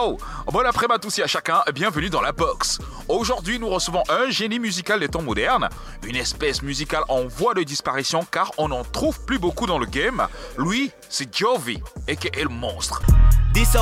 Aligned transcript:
Bon 0.00 0.64
après-midi 0.64 0.94
à 0.94 0.98
tous 0.98 1.18
et 1.18 1.22
à 1.22 1.26
chacun, 1.26 1.60
bienvenue 1.74 2.08
dans 2.08 2.22
la 2.22 2.32
box. 2.32 2.78
Aujourd'hui, 3.06 3.58
nous 3.58 3.68
recevons 3.68 4.02
un 4.08 4.30
génie 4.30 4.58
musical 4.58 4.98
des 4.98 5.08
temps 5.08 5.20
modernes, 5.20 5.68
une 6.06 6.16
espèce 6.16 6.62
musicale 6.62 7.02
en 7.08 7.26
voie 7.26 7.52
de 7.52 7.62
disparition 7.62 8.24
car 8.30 8.50
on 8.56 8.68
n'en 8.68 8.82
trouve 8.82 9.20
plus 9.26 9.38
beaucoup 9.38 9.66
dans 9.66 9.78
le 9.78 9.84
game. 9.84 10.26
Lui, 10.56 10.90
c'est 11.10 11.36
Jovi, 11.36 11.82
et 12.08 12.16
qui 12.16 12.28
est 12.28 12.44
le 12.44 12.48
monstre. 12.48 13.02
This 13.52 13.76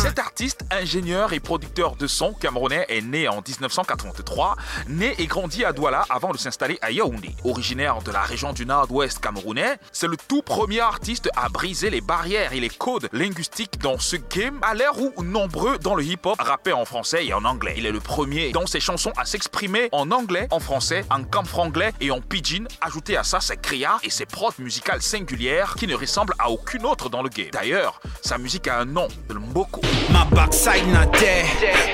Cet 0.00 0.18
artiste, 0.18 0.64
ingénieur 0.72 1.32
et 1.32 1.38
producteur 1.38 1.94
de 1.94 2.08
son 2.08 2.32
camerounais 2.32 2.86
est 2.88 3.02
né 3.02 3.28
en 3.28 3.40
1983, 3.40 4.56
né 4.88 5.14
et 5.18 5.26
grandi 5.26 5.64
à 5.64 5.72
Douala 5.72 6.04
avant 6.10 6.32
de 6.32 6.38
s'installer 6.38 6.76
à 6.82 6.90
Yaoundé. 6.90 7.30
Originaire 7.44 8.02
de 8.02 8.10
la 8.10 8.22
région 8.22 8.52
du 8.52 8.66
nord-ouest 8.66 9.20
camerounais, 9.20 9.78
c'est 9.92 10.08
le 10.08 10.16
tout 10.16 10.42
premier 10.42 10.80
artiste 10.80 11.30
à 11.36 11.48
briser 11.48 11.88
les 11.88 12.00
barrières 12.00 12.52
et 12.52 12.58
les 12.58 12.68
codes 12.68 13.08
linguistiques 13.12 13.78
dans 13.78 14.00
ce 14.00 14.16
game 14.16 14.58
à 14.62 14.74
l'ère 14.74 15.00
où 15.00 15.22
nombreux 15.22 15.78
dans 15.78 15.94
le 15.94 16.02
hip-hop 16.02 16.40
rappaient 16.40 16.72
en 16.72 16.84
français 16.84 17.24
et 17.24 17.32
en 17.32 17.44
anglais. 17.44 17.74
Il 17.76 17.86
est 17.86 17.92
le 17.92 18.00
premier 18.00 18.50
dans 18.50 18.66
ses 18.66 18.80
chansons 18.80 19.12
à 19.16 19.24
s'exprimer 19.24 19.88
en 19.92 20.10
anglais, 20.10 20.48
en 20.50 20.58
français, 20.58 21.04
en 21.10 21.22
camfranglais 21.22 21.92
et 22.00 22.10
en 22.10 22.20
pidgin, 22.20 22.66
ajouté 22.80 23.16
à 23.16 23.22
ça 23.22 23.38
ses 23.38 23.56
criards 23.56 24.00
et 24.02 24.10
ses 24.10 24.26
prods 24.26 24.50
musicales 24.58 25.00
singulières 25.00 25.76
qui 25.76 25.86
ne 25.86 25.94
ressemblent 25.94 26.34
à 26.40 26.50
aucune 26.50 26.84
autre 26.84 27.03
dans 27.08 27.22
le 27.22 27.28
game. 27.28 27.48
D'ailleurs, 27.52 28.00
sa 28.22 28.38
musique 28.38 28.68
a 28.68 28.80
un 28.80 28.84
nom, 28.84 29.08
le 29.28 29.40
Mboko. 29.40 29.80
My 30.10 30.24
backside 30.30 30.86
not 30.88 31.12
there, 31.18 31.44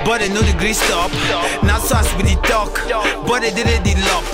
but 0.05 0.21
I 0.21 0.29
know 0.29 0.43
the 0.43 0.57
grease 0.59 0.81
stop. 0.81 1.11
Not 1.63 1.81
so 1.81 1.97
as 1.97 2.15
with 2.17 2.27
the 2.27 2.41
talk, 2.47 2.81
but 3.27 3.43
I 3.43 3.51
did 3.51 3.67
it 3.67 3.83
the 3.85 3.95
lock. 4.07 4.25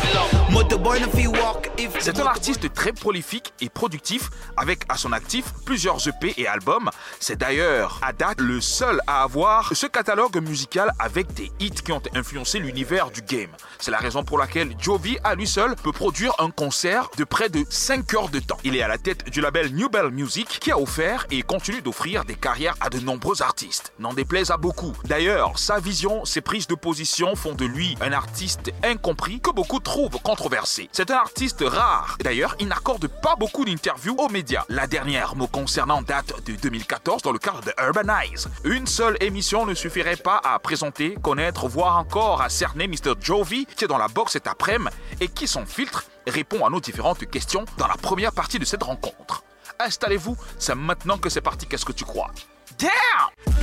Motorboy 0.50 1.00
no 1.00 1.08
feel 1.08 1.32
walk 1.32 1.70
if 1.76 1.90
C'est 2.00 2.18
un 2.20 2.26
artiste 2.26 2.72
très 2.72 2.92
prolifique 2.92 3.52
et 3.60 3.68
productif 3.68 4.30
avec 4.56 4.84
à 4.88 4.96
son 4.96 5.12
actif 5.12 5.52
plusieurs 5.64 6.06
EP 6.08 6.34
et 6.38 6.46
albums. 6.46 6.90
C'est 7.20 7.36
d'ailleurs 7.36 8.00
à 8.02 8.12
date 8.12 8.40
le 8.40 8.60
seul 8.60 9.00
à 9.06 9.22
avoir 9.22 9.74
ce 9.74 9.86
catalogue 9.86 10.40
musical 10.40 10.92
avec 10.98 11.32
des 11.34 11.50
hits 11.60 11.70
qui 11.70 11.92
ont 11.92 12.02
influencé 12.14 12.58
l'univers 12.58 13.10
du 13.10 13.22
game. 13.22 13.50
C'est 13.78 13.90
la 13.90 13.98
raison 13.98 14.24
pour 14.24 14.38
laquelle 14.38 14.74
Jovi 14.78 15.18
à 15.24 15.34
lui 15.34 15.46
seul 15.46 15.76
peut 15.76 15.92
produire 15.92 16.32
un 16.38 16.50
concert 16.50 17.10
de 17.18 17.24
près 17.24 17.48
de 17.48 17.64
5 17.68 18.14
heures 18.14 18.28
de 18.28 18.38
temps. 18.38 18.58
Il 18.64 18.76
est 18.76 18.82
à 18.82 18.88
la 18.88 18.98
tête 18.98 19.28
du 19.28 19.40
label 19.40 19.74
New 19.74 19.88
Bell 19.88 20.10
Music 20.10 20.58
qui 20.66 20.72
a 20.72 20.80
offert 20.80 21.28
et 21.30 21.42
continue 21.42 21.80
d'offrir 21.80 22.24
des 22.24 22.34
carrières 22.34 22.74
à 22.80 22.90
de 22.90 22.98
nombreux 22.98 23.40
artistes. 23.40 23.92
N'en 24.00 24.12
déplaise 24.12 24.50
à 24.50 24.56
beaucoup. 24.56 24.96
D'ailleurs, 25.04 25.60
sa 25.60 25.78
vision, 25.78 26.24
ses 26.24 26.40
prises 26.40 26.66
de 26.66 26.74
position 26.74 27.36
font 27.36 27.54
de 27.54 27.64
lui 27.64 27.96
un 28.00 28.10
artiste 28.10 28.72
incompris 28.82 29.38
que 29.40 29.52
beaucoup 29.52 29.78
trouvent 29.78 30.18
controversé. 30.24 30.88
C'est 30.90 31.12
un 31.12 31.18
artiste 31.18 31.62
rare. 31.64 32.18
D'ailleurs, 32.20 32.56
il 32.58 32.66
n'accorde 32.66 33.06
pas 33.06 33.36
beaucoup 33.36 33.64
d'interviews 33.64 34.16
aux 34.18 34.28
médias. 34.28 34.64
La 34.68 34.88
dernière 34.88 35.36
me 35.36 35.46
concernant 35.46 36.02
date 36.02 36.44
de 36.44 36.56
2014 36.56 37.22
dans 37.22 37.30
le 37.30 37.38
cadre 37.38 37.60
de 37.62 37.72
Urbanize. 37.80 38.48
Une 38.64 38.88
seule 38.88 39.16
émission 39.20 39.66
ne 39.66 39.74
suffirait 39.74 40.16
pas 40.16 40.40
à 40.42 40.58
présenter, 40.58 41.16
connaître, 41.22 41.68
voire 41.68 41.96
encore 41.96 42.42
à 42.42 42.48
cerner 42.48 42.88
Mr. 42.88 43.14
Jovi 43.20 43.66
qui 43.66 43.84
est 43.84 43.88
dans 43.88 43.98
la 43.98 44.08
box 44.08 44.32
cet 44.32 44.48
après-midi 44.48 44.90
et 45.20 45.28
qui 45.28 45.46
son 45.46 45.64
filtre 45.64 46.06
répond 46.26 46.66
à 46.66 46.70
nos 46.70 46.80
différentes 46.80 47.24
questions 47.30 47.66
dans 47.78 47.86
la 47.86 47.94
première 47.94 48.32
partie 48.32 48.58
de 48.58 48.64
cette 48.64 48.82
rencontre. 48.82 49.44
Installez-vous, 49.78 50.36
c'est 50.58 50.74
maintenant 50.74 51.18
que 51.18 51.28
c'est 51.28 51.40
parti, 51.40 51.66
qu'est-ce 51.66 51.84
que 51.84 51.92
tu 51.92 52.04
crois? 52.04 52.30
Damn 52.78 53.56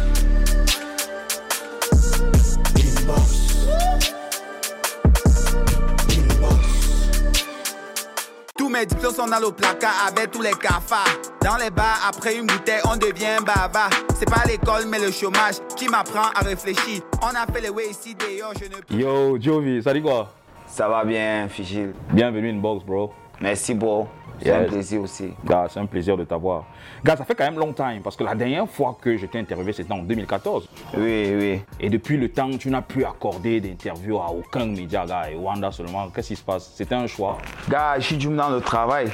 Tous 8.55 8.69
mes 8.69 8.85
diplômes 8.85 9.13
sont 9.13 9.27
dans 9.27 9.39
le 9.39 9.51
placard 9.51 10.07
avec 10.07 10.31
tous 10.31 10.41
les 10.41 10.51
cafards. 10.53 11.17
Dans 11.41 11.57
les 11.57 11.69
bars, 11.69 11.99
après 12.07 12.37
une 12.37 12.45
bouteille, 12.45 12.81
on 12.85 12.95
devient 12.95 13.37
bavard. 13.45 13.89
C'est 14.17 14.29
pas 14.29 14.43
l'école, 14.47 14.85
mais 14.87 14.99
le 14.99 15.11
chômage 15.11 15.55
qui 15.75 15.89
m'apprend 15.89 16.29
à 16.35 16.41
réfléchir. 16.41 17.01
On 17.21 17.27
a 17.27 17.51
fait 17.51 17.61
les 17.61 17.69
way 17.69 17.89
ici 17.89 18.15
d'ailleurs, 18.15 18.53
je 18.59 18.65
ne 18.65 18.81
peux 18.81 18.93
Yo, 18.95 19.37
Jovi, 19.41 19.81
ça 19.81 19.93
dit 19.93 20.01
quoi? 20.01 20.31
Ça 20.67 20.87
va 20.87 21.03
bien, 21.03 21.47
Figil. 21.49 21.93
Bienvenue 22.11 22.51
in-box, 22.51 22.85
bro. 22.85 23.11
Merci, 23.41 23.73
bro. 23.73 24.07
C'est 24.43 24.51
un 24.51 24.63
plaisir 24.65 25.01
aussi. 25.01 25.29
Gars, 25.45 25.67
c'est 25.69 25.79
un 25.79 25.85
plaisir 25.85 26.17
de 26.17 26.23
t'avoir. 26.23 26.65
Gars, 27.03 27.15
ça 27.15 27.23
fait 27.25 27.35
quand 27.35 27.45
même 27.45 27.57
longtemps, 27.59 27.89
parce 28.03 28.15
que 28.15 28.23
la 28.23 28.35
dernière 28.35 28.67
fois 28.67 28.97
que 29.01 29.15
je 29.17 29.25
t'ai 29.25 29.39
interviewé, 29.39 29.73
c'était 29.73 29.93
en 29.93 29.99
2014. 30.03 30.67
Oui, 30.97 31.33
oui. 31.37 31.61
Et 31.79 31.89
depuis 31.89 32.17
le 32.17 32.29
temps, 32.29 32.49
tu 32.57 32.69
n'as 32.69 32.81
plus 32.81 33.05
accordé 33.05 33.59
d'interview 33.61 34.17
à 34.17 34.29
aucun 34.31 34.65
média, 34.65 35.05
gars, 35.05 35.29
et 35.31 35.35
Wanda 35.35 35.71
seulement. 35.71 36.09
Qu'est-ce 36.09 36.27
qui 36.29 36.35
se 36.35 36.43
passe? 36.43 36.71
C'était 36.75 36.95
un 36.95 37.07
choix. 37.07 37.37
Gars, 37.69 37.95
je 37.97 38.05
suis 38.05 38.17
du 38.17 38.27
dans 38.27 38.49
le 38.49 38.61
travail. 38.61 39.09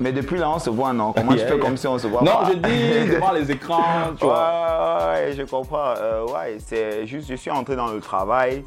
Mais 0.00 0.10
depuis 0.10 0.38
là, 0.38 0.50
on 0.50 0.58
se 0.58 0.70
voit, 0.70 0.92
non? 0.92 1.12
Comment 1.12 1.32
Yeah, 1.32 1.42
je 1.44 1.48
fais 1.48 1.56
yeah. 1.56 1.64
comme 1.64 1.76
si 1.76 1.86
on 1.86 1.98
se 1.98 2.06
voit 2.06 2.22
Non, 2.22 2.32
pas? 2.38 2.48
je 2.50 2.54
dis 2.58 3.10
devant 3.14 3.30
les 3.32 3.50
écrans, 3.52 3.82
tu 4.18 4.24
Ouais, 4.24 4.30
vois. 4.30 4.98
ouais, 5.14 5.26
ouais, 5.26 5.32
je 5.36 5.42
comprends. 5.42 5.94
Euh, 5.96 6.24
ouais, 6.26 6.56
c'est 6.58 7.06
juste, 7.06 7.28
je 7.28 7.34
suis 7.36 7.50
entré 7.50 7.76
dans 7.76 7.88
le 7.88 8.00
travail. 8.00 8.64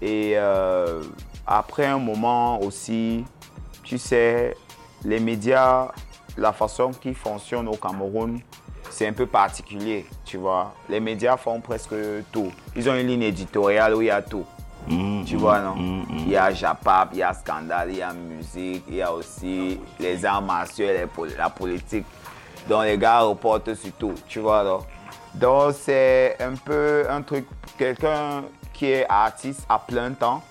Et 0.00 0.34
euh, 0.36 1.02
après 1.46 1.86
un 1.86 1.98
moment 1.98 2.60
aussi, 2.60 3.24
tu 3.82 3.98
sais, 3.98 4.54
les 5.04 5.20
médias, 5.20 5.88
la 6.36 6.52
façon 6.52 6.90
qu'ils 6.92 7.14
fonctionnent 7.14 7.68
au 7.68 7.76
Cameroun, 7.76 8.40
c'est 8.90 9.06
un 9.06 9.12
peu 9.12 9.26
particulier, 9.26 10.06
tu 10.24 10.38
vois. 10.38 10.72
Les 10.88 11.00
médias 11.00 11.36
font 11.36 11.60
presque 11.60 11.94
tout. 12.32 12.50
Ils 12.74 12.88
ont 12.88 12.94
une 12.94 13.06
ligne 13.06 13.22
éditoriale 13.22 13.94
où 13.94 14.02
il 14.02 14.06
y 14.06 14.10
a 14.10 14.22
tout. 14.22 14.44
Mm, 14.86 15.24
Tu 15.24 15.36
mm, 15.36 15.38
vois, 15.38 15.60
non? 15.60 15.74
mm, 15.76 16.00
mm. 16.00 16.18
Il 16.20 16.28
y 16.30 16.36
a 16.36 16.52
Japap, 16.52 17.10
il 17.12 17.18
y 17.18 17.22
a 17.22 17.34
Scandale, 17.34 17.90
il 17.90 17.98
y 17.98 18.02
a 18.02 18.12
musique, 18.12 18.84
il 18.88 18.96
y 18.96 19.02
a 19.02 19.12
aussi 19.12 19.78
les 20.00 20.24
arts 20.24 20.42
martiaux, 20.42 20.86
les 20.86 21.06
la 21.36 21.50
politique. 21.50 22.06
Donc 22.68 22.84
les 22.84 22.96
gars 22.98 23.20
reportent 23.20 23.74
sur 23.74 23.92
tout, 23.92 24.14
tu 24.26 24.40
vois, 24.40 24.64
non? 24.64 24.80
Donc 25.34 25.74
c'est 25.78 26.36
un 26.40 26.54
peu 26.54 27.06
un 27.10 27.22
truc, 27.22 27.46
quelqu'un 27.76 28.44
qui 28.72 28.86
est 28.86 29.06
artiste 29.08 29.64
à 29.68 29.78
plein 29.78 30.12
temps, 30.12 30.42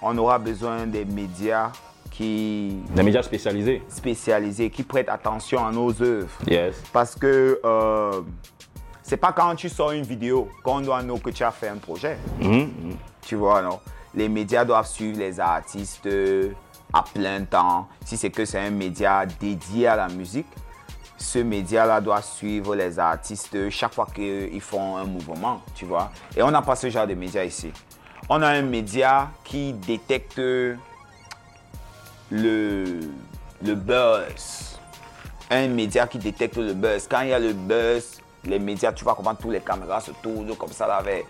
on 0.00 0.16
aura 0.18 0.38
besoin 0.38 0.86
des 0.86 1.04
médias 1.04 1.70
qui 2.14 2.76
Des 2.94 3.02
médias 3.02 3.22
spécialisés. 3.22 3.82
spécialisés, 3.88 4.70
qui 4.70 4.84
prêtent 4.84 5.08
attention 5.08 5.66
à 5.66 5.72
nos 5.72 5.90
œuvres. 6.00 6.28
Yes. 6.46 6.80
Parce 6.92 7.16
que 7.16 7.60
euh, 7.64 8.20
c'est 9.02 9.16
pas 9.16 9.32
quand 9.32 9.54
tu 9.56 9.68
sors 9.68 9.90
une 9.90 10.04
vidéo 10.04 10.48
qu'on 10.62 10.80
doit 10.80 11.02
know 11.02 11.18
que 11.18 11.30
tu 11.30 11.42
as 11.42 11.50
fait 11.50 11.68
un 11.68 11.76
projet. 11.76 12.16
Mm, 12.40 12.58
mm. 12.58 12.96
Tu 13.20 13.34
vois, 13.34 13.62
non? 13.62 13.80
Les 14.14 14.28
médias 14.28 14.64
doivent 14.64 14.86
suivre 14.86 15.18
les 15.18 15.40
artistes 15.40 16.06
euh, 16.06 16.52
à 16.92 17.02
plein 17.02 17.42
temps. 17.42 17.88
Si 18.04 18.16
c'est 18.16 18.30
que 18.30 18.44
c'est 18.44 18.60
un 18.60 18.70
média 18.70 19.26
dédié 19.26 19.88
à 19.88 19.96
la 19.96 20.08
musique, 20.08 20.46
ce 21.16 21.40
média-là 21.40 22.00
doit 22.00 22.22
suivre 22.22 22.76
les 22.76 22.98
artistes 22.98 23.70
chaque 23.70 23.92
fois 23.92 24.06
qu'ils 24.14 24.60
font 24.60 24.96
un 24.96 25.04
mouvement, 25.04 25.60
tu 25.74 25.84
vois? 25.84 26.12
Et 26.36 26.42
on 26.42 26.50
n'a 26.50 26.62
pas 26.62 26.76
ce 26.76 26.88
genre 26.90 27.08
de 27.08 27.14
média 27.14 27.44
ici. 27.44 27.72
On 28.28 28.40
a 28.40 28.48
un 28.48 28.62
média 28.62 29.30
qui 29.42 29.72
détecte 29.72 30.40
le, 32.34 33.00
le 33.62 33.74
buzz. 33.74 34.78
Un 35.50 35.68
média 35.68 36.06
qui 36.06 36.18
détecte 36.18 36.56
le 36.56 36.74
buzz. 36.74 37.06
Quand 37.08 37.20
il 37.20 37.28
y 37.28 37.32
a 37.32 37.38
le 37.38 37.52
buzz, 37.52 38.20
les 38.44 38.58
médias, 38.58 38.92
tu 38.92 39.04
vois 39.04 39.14
comment 39.14 39.34
tous 39.34 39.50
les 39.50 39.60
caméras 39.60 40.00
se 40.00 40.10
tournent 40.22 40.54
comme 40.56 40.72
ça 40.72 40.86
là 40.86 40.96
avec 40.96 41.26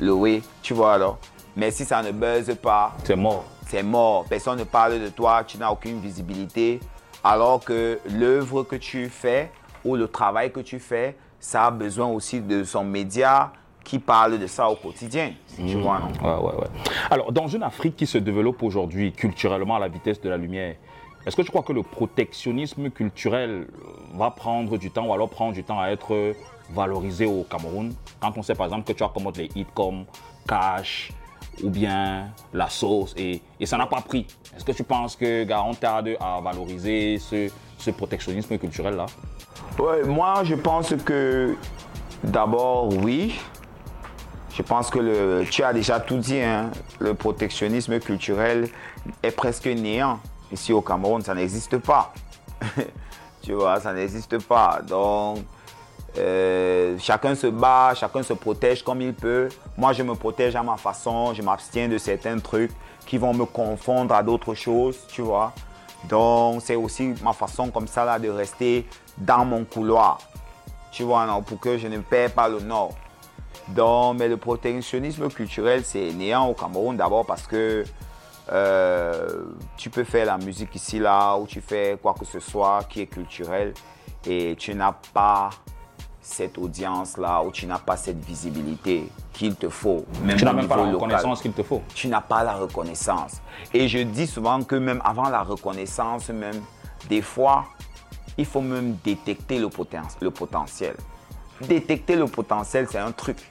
le 0.00 0.12
oui, 0.12 0.42
tu 0.62 0.74
vois 0.74 0.94
alors. 0.94 1.18
Mais 1.56 1.70
si 1.70 1.84
ça 1.84 2.02
ne 2.02 2.10
buzz 2.10 2.54
pas, 2.60 2.92
C'est 3.04 3.16
mort. 3.16 3.44
c'est 3.68 3.82
mort. 3.82 4.24
Personne 4.28 4.58
ne 4.58 4.64
parle 4.64 5.00
de 5.00 5.08
toi, 5.08 5.44
tu 5.46 5.58
n'as 5.58 5.70
aucune 5.70 6.00
visibilité. 6.00 6.80
Alors 7.22 7.62
que 7.62 7.98
l'œuvre 8.08 8.62
que 8.62 8.76
tu 8.76 9.08
fais 9.08 9.52
ou 9.84 9.94
le 9.94 10.08
travail 10.08 10.50
que 10.52 10.60
tu 10.60 10.78
fais, 10.78 11.16
ça 11.38 11.66
a 11.66 11.70
besoin 11.70 12.06
aussi 12.06 12.40
de 12.40 12.64
son 12.64 12.82
média 12.84 13.52
qui 13.84 13.98
parle 13.98 14.38
de 14.38 14.46
ça 14.46 14.68
au 14.68 14.76
quotidien. 14.76 15.32
Tu 15.56 15.76
vois, 15.78 16.00
non? 16.00 16.28
Ouais, 16.28 16.42
ouais, 16.42 16.60
ouais. 16.60 16.68
Alors, 17.10 17.32
dans 17.32 17.48
une 17.48 17.62
Afrique 17.62 17.96
qui 17.96 18.06
se 18.06 18.18
développe 18.18 18.62
aujourd'hui 18.62 19.12
culturellement 19.12 19.76
à 19.76 19.80
la 19.80 19.88
vitesse 19.88 20.20
de 20.20 20.28
la 20.28 20.36
lumière, 20.36 20.76
est-ce 21.26 21.36
que 21.36 21.42
tu 21.42 21.50
crois 21.50 21.62
que 21.62 21.72
le 21.72 21.82
protectionnisme 21.82 22.90
culturel 22.90 23.66
va 24.14 24.30
prendre 24.30 24.78
du 24.78 24.90
temps 24.90 25.06
ou 25.06 25.12
alors 25.12 25.28
prendre 25.28 25.52
du 25.52 25.64
temps 25.64 25.78
à 25.78 25.88
être 25.88 26.34
valorisé 26.70 27.26
au 27.26 27.42
Cameroun? 27.42 27.92
Quand 28.20 28.32
on 28.36 28.42
sait 28.42 28.54
par 28.54 28.66
exemple 28.66 28.86
que 28.86 28.96
tu 28.96 29.02
as 29.02 29.08
comme 29.08 29.30
les 29.36 29.50
hits 29.54 29.66
comme 29.74 30.04
Cash 30.48 31.12
ou 31.62 31.68
bien 31.68 32.28
La 32.54 32.70
Sauce 32.70 33.14
et, 33.18 33.42
et 33.58 33.66
ça 33.66 33.76
n'a 33.76 33.86
pas 33.86 34.00
pris. 34.00 34.26
Est-ce 34.56 34.64
que 34.64 34.72
tu 34.72 34.84
penses 34.84 35.14
que 35.14 35.44
gars, 35.44 35.62
on 35.62 35.74
tarde 35.74 36.10
à 36.20 36.40
valoriser 36.40 37.18
ce, 37.18 37.50
ce 37.76 37.90
protectionnisme 37.90 38.56
culturel-là? 38.56 39.06
Ouais, 39.78 40.04
moi, 40.04 40.42
je 40.44 40.54
pense 40.54 40.94
que 41.04 41.54
d'abord, 42.24 42.88
oui. 43.04 43.38
Je 44.60 44.64
pense 44.66 44.90
que 44.90 44.98
le, 44.98 45.44
tu 45.50 45.62
as 45.62 45.72
déjà 45.72 46.00
tout 46.00 46.18
dit, 46.18 46.38
hein, 46.38 46.70
le 46.98 47.14
protectionnisme 47.14 47.98
culturel 47.98 48.68
est 49.22 49.30
presque 49.30 49.64
néant. 49.64 50.20
Ici 50.52 50.74
au 50.74 50.82
Cameroun, 50.82 51.22
ça 51.22 51.34
n'existe 51.34 51.78
pas. 51.78 52.12
tu 53.42 53.54
vois, 53.54 53.80
ça 53.80 53.94
n'existe 53.94 54.36
pas. 54.46 54.80
Donc, 54.86 55.38
euh, 56.18 56.94
chacun 56.98 57.34
se 57.34 57.46
bat, 57.46 57.94
chacun 57.94 58.22
se 58.22 58.34
protège 58.34 58.82
comme 58.82 59.00
il 59.00 59.14
peut. 59.14 59.48
Moi, 59.78 59.94
je 59.94 60.02
me 60.02 60.14
protège 60.14 60.54
à 60.54 60.62
ma 60.62 60.76
façon, 60.76 61.32
je 61.32 61.40
m'abstiens 61.40 61.88
de 61.88 61.96
certains 61.96 62.38
trucs 62.38 62.72
qui 63.06 63.16
vont 63.16 63.32
me 63.32 63.46
confondre 63.46 64.14
à 64.14 64.22
d'autres 64.22 64.52
choses, 64.52 64.98
tu 65.08 65.22
vois. 65.22 65.54
Donc, 66.06 66.60
c'est 66.62 66.76
aussi 66.76 67.14
ma 67.22 67.32
façon 67.32 67.70
comme 67.70 67.86
ça 67.86 68.04
là 68.04 68.18
de 68.18 68.28
rester 68.28 68.86
dans 69.16 69.46
mon 69.46 69.64
couloir. 69.64 70.18
Tu 70.92 71.02
vois, 71.02 71.26
pour 71.46 71.58
que 71.58 71.78
je 71.78 71.88
ne 71.88 72.00
perds 72.00 72.32
pas 72.32 72.50
le 72.50 72.60
nord. 72.60 72.92
Donc, 73.74 74.18
mais 74.18 74.28
le 74.28 74.36
protectionnisme 74.36 75.28
culturel, 75.28 75.84
c'est 75.84 76.12
néant 76.12 76.46
au 76.46 76.54
Cameroun 76.54 76.96
d'abord 76.96 77.26
parce 77.26 77.46
que 77.46 77.84
euh, 78.52 79.44
tu 79.76 79.90
peux 79.90 80.04
faire 80.04 80.26
la 80.26 80.38
musique 80.38 80.74
ici, 80.74 80.98
là, 80.98 81.36
ou 81.36 81.46
tu 81.46 81.60
fais 81.60 81.98
quoi 82.02 82.14
que 82.18 82.24
ce 82.24 82.40
soit 82.40 82.84
qui 82.88 83.02
est 83.02 83.06
culturel 83.06 83.72
et 84.26 84.56
tu 84.58 84.74
n'as 84.74 84.94
pas 85.12 85.50
cette 86.20 86.58
audience-là, 86.58 87.42
ou 87.42 87.50
tu 87.50 87.66
n'as 87.66 87.78
pas 87.78 87.96
cette 87.96 88.22
visibilité 88.24 89.08
qu'il 89.32 89.54
te 89.56 89.68
faut. 89.68 90.04
Même 90.22 90.36
tu 90.36 90.44
n'as 90.44 90.52
même 90.52 90.68
pas 90.68 90.76
la 90.76 90.92
reconnaissance 90.92 91.42
qu'il 91.42 91.52
te 91.52 91.62
faut. 91.62 91.82
Tu 91.94 92.08
n'as 92.08 92.20
pas 92.20 92.44
la 92.44 92.54
reconnaissance. 92.54 93.40
Et 93.72 93.88
je 93.88 93.98
dis 93.98 94.26
souvent 94.26 94.62
que 94.62 94.76
même 94.76 95.00
avant 95.04 95.28
la 95.28 95.42
reconnaissance, 95.42 96.28
même 96.28 96.60
des 97.08 97.22
fois, 97.22 97.66
il 98.36 98.44
faut 98.44 98.60
même 98.60 98.96
détecter 99.02 99.58
le, 99.58 99.68
le 100.20 100.30
potentiel. 100.30 100.94
Détecter 101.62 102.16
le 102.16 102.26
potentiel, 102.26 102.86
c'est 102.90 102.98
un 102.98 103.12
truc. 103.12 103.50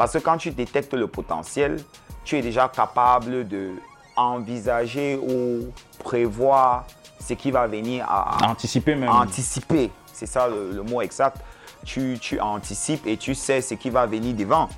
Parce 0.00 0.14
que 0.14 0.18
quand 0.18 0.38
tu 0.38 0.50
détectes 0.50 0.94
le 0.94 1.08
potentiel, 1.08 1.78
tu 2.24 2.38
es 2.38 2.40
déjà 2.40 2.68
capable 2.68 3.46
de 3.46 3.72
envisager 4.16 5.18
ou 5.18 5.70
prévoir 6.02 6.86
ce 7.20 7.34
qui 7.34 7.50
va 7.50 7.66
venir 7.66 8.06
à, 8.08 8.48
anticiper 8.48 8.94
même. 8.94 9.10
Anticiper, 9.10 9.90
c'est 10.10 10.24
ça 10.24 10.48
le, 10.48 10.82
mot 10.82 11.02
exact. 11.02 11.36
Tu, 11.84 12.16
tu, 12.18 12.40
anticipes 12.40 13.06
et 13.06 13.18
tu 13.18 13.34
sais 13.34 13.60
ce 13.60 13.74
qui 13.74 13.90
va 13.90 14.06
venir 14.06 14.34
devant. 14.34 14.70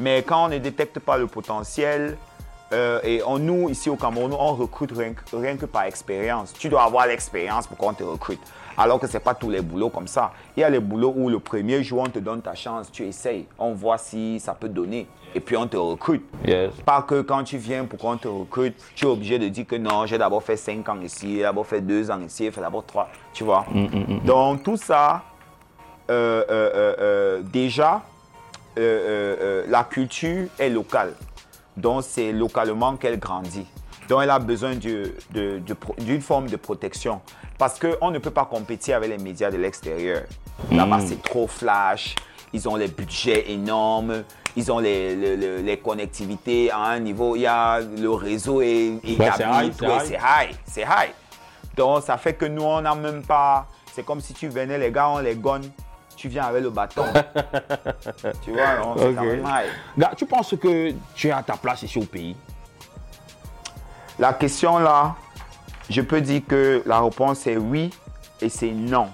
Mais 0.00 0.24
quand 0.24 0.46
on 0.46 0.48
ne 0.48 0.58
détecte 0.58 0.98
pas 0.98 1.16
le 1.16 1.28
potentiel, 1.28 2.18
euh, 2.72 2.98
et 3.04 3.22
on, 3.24 3.38
nous, 3.38 3.68
ici 3.68 3.88
au 3.88 3.94
Cameroun, 3.94 4.34
on 4.36 4.52
recrute 4.54 4.90
rien, 4.90 5.14
rien 5.32 5.56
que 5.56 5.66
par 5.66 5.84
expérience. 5.84 6.52
Tu 6.52 6.68
dois 6.68 6.82
avoir 6.82 7.06
l'expérience 7.06 7.68
pour 7.68 7.76
qu'on 7.76 7.94
te 7.94 8.02
recrute. 8.02 8.40
Alors 8.78 9.00
que 9.00 9.06
ce 9.06 9.14
n'est 9.14 9.20
pas 9.20 9.34
tous 9.34 9.50
les 9.50 9.60
boulots 9.60 9.90
comme 9.90 10.06
ça. 10.06 10.32
Il 10.56 10.60
y 10.60 10.64
a 10.64 10.70
les 10.70 10.80
boulots 10.80 11.14
où 11.16 11.28
le 11.28 11.38
premier 11.38 11.82
jour, 11.82 12.02
on 12.06 12.10
te 12.10 12.18
donne 12.18 12.42
ta 12.42 12.54
chance, 12.54 12.90
tu 12.92 13.04
essayes, 13.04 13.46
on 13.58 13.72
voit 13.72 13.98
si 13.98 14.38
ça 14.40 14.54
peut 14.54 14.68
donner. 14.68 15.06
Et 15.34 15.40
puis 15.40 15.56
on 15.56 15.66
te 15.66 15.76
recrute. 15.76 16.24
Pas 16.84 17.02
que 17.02 17.20
quand 17.22 17.44
tu 17.44 17.58
viens 17.58 17.84
pour 17.84 17.98
qu'on 17.98 18.16
te 18.16 18.28
recrute, 18.28 18.74
tu 18.94 19.04
es 19.04 19.08
obligé 19.08 19.38
de 19.38 19.48
dire 19.48 19.66
que 19.66 19.76
non, 19.76 20.06
j'ai 20.06 20.18
d'abord 20.18 20.42
fait 20.42 20.56
5 20.56 20.88
ans 20.88 21.00
ici, 21.00 21.36
j'ai 21.36 21.42
d'abord 21.42 21.66
fait 21.66 21.80
2 21.80 22.10
ans 22.10 22.20
ici, 22.20 22.44
j'ai 22.44 22.50
fait 22.50 22.60
d'abord 22.60 22.84
3. 22.84 23.08
Tu 23.32 23.44
vois 23.44 23.66
mm, 23.70 23.80
mm, 23.80 24.14
mm, 24.14 24.20
Donc 24.24 24.62
tout 24.62 24.76
ça, 24.76 25.22
euh, 26.10 26.44
euh, 26.50 27.42
déjà, 27.42 28.02
la 28.76 29.84
culture 29.84 30.48
est 30.58 30.70
locale. 30.70 31.14
Donc 31.76 32.02
c'est 32.04 32.32
localement 32.32 32.96
qu'elle 32.96 33.18
grandit. 33.18 33.66
Donc 34.08 34.22
elle 34.22 34.30
a 34.30 34.38
besoin 34.38 34.74
d'une 34.74 36.20
forme 36.20 36.48
de 36.48 36.56
protection. 36.56 37.20
Parce 37.58 37.78
qu'on 37.78 38.10
ne 38.10 38.18
peut 38.18 38.30
pas 38.30 38.44
compétir 38.44 38.96
avec 38.96 39.10
les 39.10 39.18
médias 39.18 39.50
de 39.50 39.56
l'extérieur. 39.56 40.22
Là-bas, 40.70 40.98
hmm. 40.98 41.06
c'est 41.06 41.22
trop 41.22 41.46
flash. 41.46 42.14
Ils 42.52 42.68
ont 42.68 42.76
les 42.76 42.88
budgets 42.88 43.50
énormes. 43.50 44.24
Ils 44.56 44.72
ont 44.72 44.78
les, 44.78 45.80
connectivités 45.82 46.70
à 46.70 46.78
un 46.78 47.00
niveau. 47.00 47.36
Il 47.36 47.42
y 47.42 47.46
a 47.46 47.80
le 47.80 48.10
réseau 48.10 48.62
est, 48.62 48.98
est 49.04 49.18
c'est 50.04 50.14
high. 50.14 50.56
C'est 50.64 50.82
high. 50.82 51.12
Donc, 51.76 52.02
ça 52.04 52.16
fait 52.16 52.34
que 52.34 52.46
nous, 52.46 52.62
on 52.62 52.80
n'a 52.80 52.94
même 52.94 53.22
pas. 53.22 53.66
C'est 53.92 54.04
comme 54.04 54.20
si 54.20 54.32
tu 54.34 54.48
venais, 54.48 54.78
les 54.78 54.90
gars, 54.90 55.08
on 55.08 55.18
les 55.18 55.34
gonne 55.34 55.70
tu 56.16 56.28
viens 56.28 56.44
avec 56.44 56.62
le 56.62 56.70
bâton. 56.70 57.04
tu 58.42 58.52
vois, 58.52 58.78
non, 58.78 58.94
c'est 58.96 59.38
high. 59.38 59.70
Gars, 59.96 60.12
tu 60.16 60.26
penses 60.26 60.54
que 60.60 60.92
tu 61.14 61.28
es 61.28 61.30
à 61.30 61.42
ta 61.42 61.56
place 61.56 61.82
ici 61.82 61.98
au 61.98 62.04
pays? 62.04 62.34
La 64.18 64.32
question 64.32 64.78
là, 64.78 65.14
je 65.88 66.00
peux 66.00 66.20
dire 66.20 66.42
que 66.46 66.82
la 66.86 67.00
réponse 67.00 67.46
est 67.46 67.56
oui 67.56 67.90
et 68.40 68.48
c'est 68.48 68.72
non. 68.72 69.08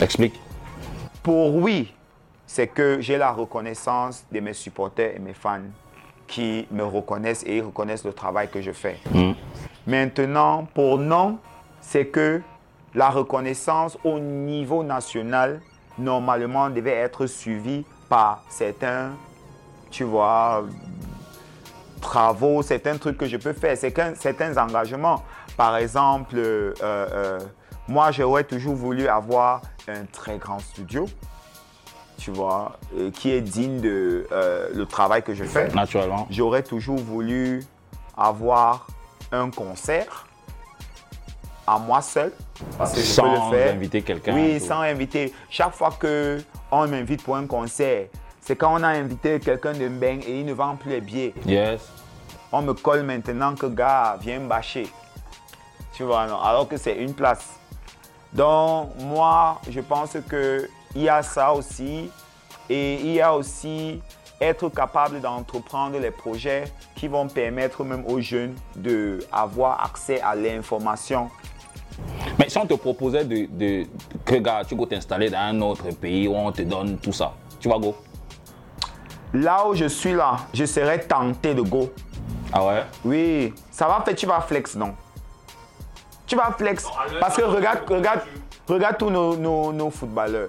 Explique. 0.00 0.38
Pour 1.22 1.54
oui, 1.54 1.92
c'est 2.46 2.66
que 2.66 3.00
j'ai 3.00 3.16
la 3.16 3.32
reconnaissance 3.32 4.24
de 4.30 4.40
mes 4.40 4.52
supporters 4.52 5.16
et 5.16 5.18
mes 5.18 5.34
fans 5.34 5.60
qui 6.26 6.66
me 6.70 6.84
reconnaissent 6.84 7.44
et 7.46 7.60
reconnaissent 7.60 8.04
le 8.04 8.12
travail 8.12 8.48
que 8.50 8.60
je 8.60 8.72
fais. 8.72 8.98
Hmm. 9.12 9.32
Maintenant, 9.86 10.66
pour 10.74 10.98
non, 10.98 11.38
c'est 11.80 12.06
que 12.06 12.40
la 12.94 13.10
reconnaissance 13.10 13.98
au 14.04 14.18
niveau 14.18 14.82
national, 14.82 15.60
normalement, 15.98 16.70
devait 16.70 16.92
être 16.92 17.26
suivie 17.26 17.84
par 18.08 18.44
certains, 18.48 19.10
tu 19.90 20.04
vois, 20.04 20.64
travaux, 22.00 22.62
certains 22.62 22.98
trucs 22.98 23.16
que 23.16 23.26
je 23.26 23.36
peux 23.36 23.52
faire, 23.52 23.76
certains 23.76 24.56
engagements. 24.56 25.22
Par 25.56 25.76
exemple, 25.76 26.36
euh, 26.36 26.72
euh, 26.82 27.38
moi, 27.88 28.10
j'aurais 28.10 28.44
toujours 28.44 28.74
voulu 28.74 29.08
avoir 29.08 29.62
un 29.88 30.04
très 30.10 30.38
grand 30.38 30.58
studio, 30.60 31.06
tu 32.18 32.30
vois, 32.30 32.78
qui 33.14 33.30
est 33.30 33.40
digne 33.40 33.80
de 33.80 34.26
euh, 34.32 34.68
le 34.74 34.86
travail 34.86 35.22
que 35.22 35.34
je 35.34 35.44
fais. 35.44 35.68
Naturellement. 35.68 36.26
J'aurais 36.30 36.62
toujours 36.62 36.98
voulu 36.98 37.64
avoir 38.16 38.86
un 39.30 39.50
concert 39.50 40.26
à 41.66 41.78
moi 41.78 42.02
seul. 42.02 42.32
Parce 42.78 42.92
que 42.92 43.00
sans 43.00 43.22
peux 43.22 43.30
le 43.30 43.58
faire. 43.58 43.74
inviter 43.74 44.02
quelqu'un. 44.02 44.34
Oui, 44.34 44.60
sans 44.60 44.80
inviter. 44.80 45.32
Chaque 45.50 45.74
fois 45.74 45.90
qu'on 46.00 46.86
m'invite 46.86 47.22
pour 47.22 47.36
un 47.36 47.46
concert, 47.46 48.06
c'est 48.40 48.56
quand 48.56 48.74
on 48.74 48.82
a 48.82 48.88
invité 48.88 49.38
quelqu'un 49.38 49.72
de 49.72 49.88
Mbeng 49.88 50.20
et 50.26 50.40
il 50.40 50.46
ne 50.46 50.52
vend 50.52 50.76
plus 50.76 50.90
les 50.90 51.00
billets. 51.00 51.34
Yes. 51.46 51.80
On 52.50 52.62
me 52.62 52.74
colle 52.74 53.02
maintenant 53.02 53.54
que 53.54 53.66
gars, 53.66 54.16
viens 54.20 54.40
bâcher. 54.40 54.88
Tu 55.92 56.04
vois, 56.04 56.26
non, 56.26 56.40
alors 56.40 56.68
que 56.68 56.76
c'est 56.76 56.96
une 56.96 57.14
place. 57.14 57.58
Donc, 58.32 58.90
moi, 58.98 59.60
je 59.68 59.80
pense 59.80 60.16
qu'il 60.28 61.02
y 61.02 61.08
a 61.08 61.22
ça 61.22 61.52
aussi. 61.52 62.10
Et 62.70 62.94
il 62.94 63.12
y 63.12 63.20
a 63.20 63.34
aussi 63.34 64.00
être 64.40 64.68
capable 64.70 65.20
d'entreprendre 65.20 65.98
les 65.98 66.10
projets 66.10 66.64
qui 66.94 67.08
vont 67.08 67.28
permettre 67.28 67.84
même 67.84 68.04
aux 68.06 68.20
jeunes 68.20 68.54
d'avoir 68.74 69.84
accès 69.84 70.20
à 70.20 70.34
l'information. 70.34 71.30
Mais 72.38 72.48
si 72.48 72.56
on 72.58 72.66
te 72.66 72.74
proposait 72.74 73.24
de, 73.24 73.86
que 74.24 74.36
gars, 74.36 74.62
tu 74.66 74.74
vas 74.74 74.86
t'installer 74.86 75.28
dans 75.30 75.38
un 75.38 75.60
autre 75.60 75.90
pays 75.90 76.26
où 76.26 76.34
on 76.34 76.50
te 76.50 76.62
donne 76.62 76.96
tout 76.98 77.12
ça, 77.12 77.34
tu 77.60 77.68
vas 77.68 77.78
go? 77.78 77.94
Là 79.34 79.66
où 79.68 79.74
je 79.74 79.86
suis 79.86 80.12
là, 80.12 80.36
je 80.52 80.64
serais 80.64 81.00
tenté 81.00 81.54
de 81.54 81.62
go. 81.62 81.92
Ah 82.52 82.66
ouais? 82.66 82.82
Oui, 83.04 83.54
ça 83.70 83.86
va 83.86 84.00
faire, 84.04 84.14
tu 84.14 84.26
vas 84.26 84.40
flex, 84.40 84.74
non? 84.74 84.94
Tu 86.32 86.36
vas 86.38 86.52
flex. 86.52 86.86
Parce 87.20 87.36
que 87.36 87.42
regarde, 87.42 87.80
regarde, 87.86 88.20
regarde 88.66 88.96
tous 88.96 89.10
nos, 89.10 89.90
footballeurs. 89.90 90.48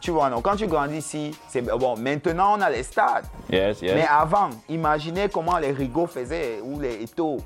Tu 0.00 0.10
vois, 0.10 0.28
non, 0.28 0.40
quand 0.40 0.56
tu 0.56 0.66
grandis 0.66 0.96
ici, 0.96 1.38
c'est 1.46 1.62
bon. 1.62 1.96
Maintenant, 1.96 2.58
on 2.58 2.60
a 2.60 2.68
les 2.68 2.82
stades. 2.82 3.26
Mais 3.48 4.06
avant, 4.08 4.50
imaginez 4.68 5.28
comment 5.28 5.58
les 5.58 5.70
Rigaud 5.70 6.08
faisaient, 6.08 6.60
ou 6.64 6.80
les 6.80 7.04
Eto, 7.04 7.36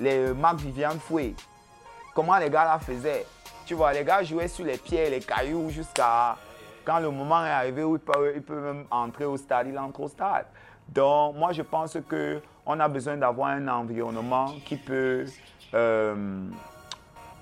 les 0.00 0.32
Marc 0.32 0.56
Viviane 0.56 0.98
Fouet. 0.98 1.34
Comment 2.12 2.38
les 2.38 2.50
gars 2.50 2.64
là 2.64 2.78
faisaient. 2.80 3.24
Tu 3.64 3.74
vois, 3.74 3.92
les 3.92 4.02
gars 4.02 4.24
jouaient 4.24 4.48
sur 4.48 4.64
les 4.64 4.78
pieds, 4.78 5.10
les 5.10 5.20
cailloux, 5.20 5.70
jusqu'à 5.70 6.36
quand 6.84 6.98
le 6.98 7.10
moment 7.10 7.46
est 7.46 7.50
arrivé 7.50 7.84
où 7.84 7.94
ils 7.94 8.00
peuvent, 8.00 8.32
ils 8.34 8.42
peuvent 8.42 8.64
même 8.64 8.84
entrer 8.90 9.24
au 9.24 9.36
stade, 9.36 9.68
ils 9.68 9.78
entrent 9.78 10.00
au 10.00 10.08
stade. 10.08 10.46
Donc, 10.94 11.36
moi, 11.36 11.52
je 11.52 11.62
pense 11.62 11.96
qu'on 12.08 12.80
a 12.80 12.88
besoin 12.88 13.16
d'avoir 13.16 13.48
un 13.48 13.66
environnement 13.68 14.46
qui 14.64 14.76
peut 14.76 15.24
euh, 15.74 16.44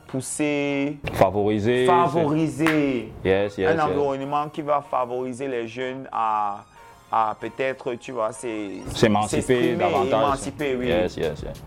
pousser, 0.07 0.99
favoriser, 1.15 1.87
favoriser 1.87 3.13
yes, 3.25 3.59
un 3.59 3.79
environnement 3.79 4.49
qui 4.49 4.63
va 4.63 4.81
favoriser 4.83 5.49
les 5.49 5.67
jeunes 5.67 6.09
à, 6.13 6.65
à 7.11 7.37
peut-être, 7.41 7.95
tu 7.95 8.13
vois, 8.13 8.31
s'émanciper 8.33 9.75
davantage. 9.75 10.23
oui. 10.77 10.87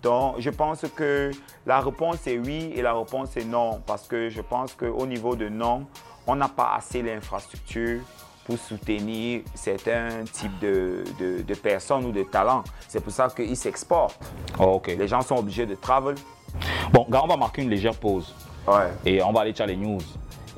Donc, 0.02 0.36
je 0.38 0.50
pense 0.50 0.86
que 0.96 1.30
la 1.66 1.80
réponse 1.80 2.26
est 2.26 2.38
oui 2.38 2.72
et 2.74 2.80
la 2.80 2.94
réponse 2.94 3.36
est 3.36 3.44
non, 3.44 3.80
parce 3.86 4.06
que 4.08 4.30
je 4.30 4.40
pense 4.40 4.72
qu'au 4.72 5.06
niveau 5.06 5.36
de 5.36 5.48
non, 5.50 5.84
on 6.26 6.34
n'a 6.36 6.48
pas 6.48 6.72
assez 6.76 7.02
l'infrastructure 7.02 8.00
pour 8.44 8.58
soutenir 8.58 9.42
certains 9.54 10.24
types 10.30 10.58
de, 10.60 11.04
de, 11.18 11.54
personnes 11.54 12.04
ou 12.06 12.12
de 12.12 12.22
talents. 12.24 12.62
C'est 12.88 13.00
pour 13.00 13.12
ça 13.12 13.28
qu'ils 13.34 13.56
s'exportent. 13.56 14.20
Oh, 14.58 14.80
Les 14.86 15.08
gens 15.08 15.22
sont 15.22 15.36
obligés 15.36 15.66
de 15.66 15.74
travailler 15.74 16.18
Bon, 16.92 17.06
gars, 17.08 17.22
on 17.24 17.26
va 17.26 17.36
marquer 17.36 17.62
une 17.62 17.70
légère 17.70 17.94
pause. 17.94 18.34
Ouais. 18.66 18.92
Et 19.04 19.22
on 19.22 19.32
va 19.32 19.40
aller 19.40 19.54
sur 19.54 19.66
les 19.66 19.76
news. 19.76 20.00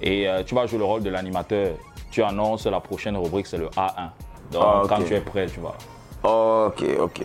Et 0.00 0.28
euh, 0.28 0.42
tu 0.44 0.54
vas 0.54 0.66
jouer 0.66 0.78
le 0.78 0.84
rôle 0.84 1.02
de 1.02 1.10
l'animateur. 1.10 1.76
Tu 2.10 2.22
annonces 2.22 2.66
la 2.66 2.80
prochaine 2.80 3.16
rubrique, 3.16 3.46
c'est 3.46 3.58
le 3.58 3.68
A1. 3.68 4.10
Donc, 4.52 4.62
ah, 4.64 4.82
quand 4.88 5.02
tu 5.02 5.14
es 5.14 5.20
prêt, 5.20 5.46
tu 5.46 5.60
vois. 5.60 5.76
Ok, 6.22 6.84
ok. 6.98 7.22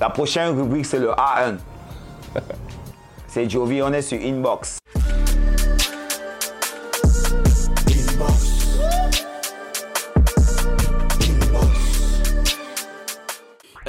La 0.00 0.10
prochaine 0.10 0.58
rubrique, 0.58 0.86
c'est 0.86 0.98
le 0.98 1.10
A1. 1.10 1.58
c'est 3.26 3.48
Jovi, 3.48 3.82
on 3.82 3.92
est 3.92 4.02
sur 4.02 4.18
Inbox. 4.20 4.77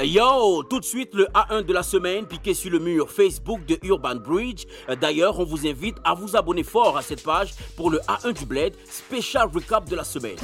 Yo, 0.02 0.62
tout 0.62 0.80
de 0.80 0.84
suite 0.84 1.14
le 1.14 1.26
A1 1.34 1.62
de 1.62 1.74
la 1.74 1.82
semaine 1.82 2.24
piqué 2.24 2.54
sur 2.54 2.70
le 2.70 2.78
mur 2.78 3.10
Facebook 3.10 3.66
de 3.66 3.78
Urban 3.82 4.14
Bridge. 4.16 4.64
D'ailleurs, 4.98 5.38
on 5.38 5.44
vous 5.44 5.66
invite 5.66 5.96
à 6.04 6.14
vous 6.14 6.36
abonner 6.36 6.62
fort 6.62 6.96
à 6.96 7.02
cette 7.02 7.22
page 7.22 7.50
pour 7.76 7.90
le 7.90 7.98
A1 8.08 8.32
du 8.32 8.46
Bled, 8.46 8.72
spécial 8.88 9.50
recap 9.52 9.86
de 9.90 9.96
la 9.96 10.04
semaine. 10.04 10.36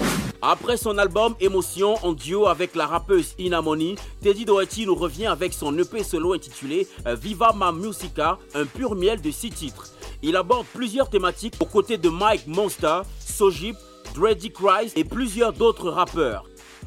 Après 0.42 0.76
son 0.76 0.98
album 0.98 1.34
Émotion 1.40 1.94
en 2.04 2.12
duo 2.12 2.48
avec 2.48 2.74
la 2.74 2.86
rappeuse 2.86 3.34
Inamoni, 3.38 3.94
Teddy 4.20 4.44
Doherty 4.44 4.84
nous 4.84 4.94
revient 4.94 5.26
avec 5.26 5.54
son 5.54 5.76
EP 5.78 6.02
solo 6.02 6.34
intitulé 6.34 6.86
euh, 7.06 7.14
Viva 7.14 7.52
Ma 7.56 7.72
Musica, 7.72 8.38
un 8.54 8.66
pur 8.66 8.94
miel 8.94 9.22
de 9.22 9.30
six 9.30 9.50
titres. 9.50 9.86
Il 10.22 10.36
aborde 10.36 10.66
plusieurs 10.74 11.08
thématiques 11.08 11.54
aux 11.60 11.66
côtés 11.66 11.96
de 11.96 12.10
Mike 12.10 12.46
Monster, 12.46 13.00
Sojip, 13.20 13.76
Dreddy 14.14 14.50
Christ 14.50 14.98
et 14.98 15.04
plusieurs 15.04 15.54
d'autres 15.54 15.88
rappeurs. 15.88 16.44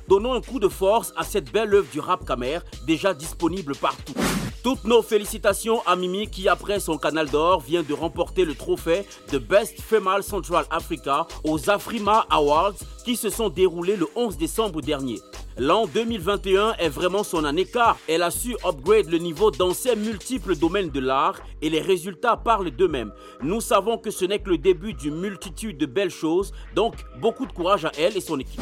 Donnons 0.09 0.33
un 0.33 0.41
coup 0.41 0.59
de 0.59 0.67
force 0.67 1.13
à 1.15 1.23
cette 1.23 1.51
belle 1.51 1.71
œuvre 1.71 1.87
du 1.91 1.99
rap 1.99 2.25
camer, 2.25 2.57
déjà 2.87 3.13
disponible 3.13 3.75
partout. 3.75 4.15
Toutes 4.63 4.83
nos 4.83 5.03
félicitations 5.03 5.83
à 5.85 5.95
Mimi 5.95 6.27
qui, 6.27 6.49
après 6.49 6.79
son 6.79 6.97
canal 6.97 7.29
d'or, 7.29 7.61
vient 7.61 7.83
de 7.83 7.93
remporter 7.93 8.43
le 8.43 8.55
trophée 8.55 9.05
de 9.31 9.37
Best 9.37 9.79
Female 9.79 10.23
Central 10.23 10.65
Africa 10.71 11.27
aux 11.43 11.69
Afrima 11.69 12.25
Awards 12.31 12.73
qui 13.05 13.15
se 13.15 13.29
sont 13.29 13.49
déroulés 13.49 13.97
le 13.97 14.07
11 14.15 14.35
décembre 14.35 14.81
dernier. 14.81 15.19
L'an 15.59 15.85
2021 15.85 16.73
est 16.79 16.89
vraiment 16.89 17.23
son 17.23 17.45
année 17.45 17.65
car 17.65 17.95
elle 18.07 18.23
a 18.23 18.31
su 18.31 18.55
upgrade 18.65 19.11
le 19.11 19.19
niveau 19.19 19.51
dans 19.51 19.75
ses 19.75 19.95
multiples 19.95 20.55
domaines 20.55 20.89
de 20.89 21.01
l'art 21.01 21.39
et 21.61 21.69
les 21.69 21.81
résultats 21.81 22.35
parlent 22.35 22.71
d'eux-mêmes. 22.71 23.13
Nous 23.43 23.61
savons 23.61 23.99
que 23.99 24.09
ce 24.09 24.25
n'est 24.25 24.39
que 24.39 24.49
le 24.49 24.57
début 24.57 24.93
d'une 24.93 25.19
multitude 25.19 25.77
de 25.77 25.85
belles 25.85 26.09
choses, 26.09 26.51
donc 26.73 26.95
beaucoup 27.21 27.45
de 27.45 27.53
courage 27.53 27.85
à 27.85 27.91
elle 27.99 28.17
et 28.17 28.21
son 28.21 28.39
équipe. 28.39 28.59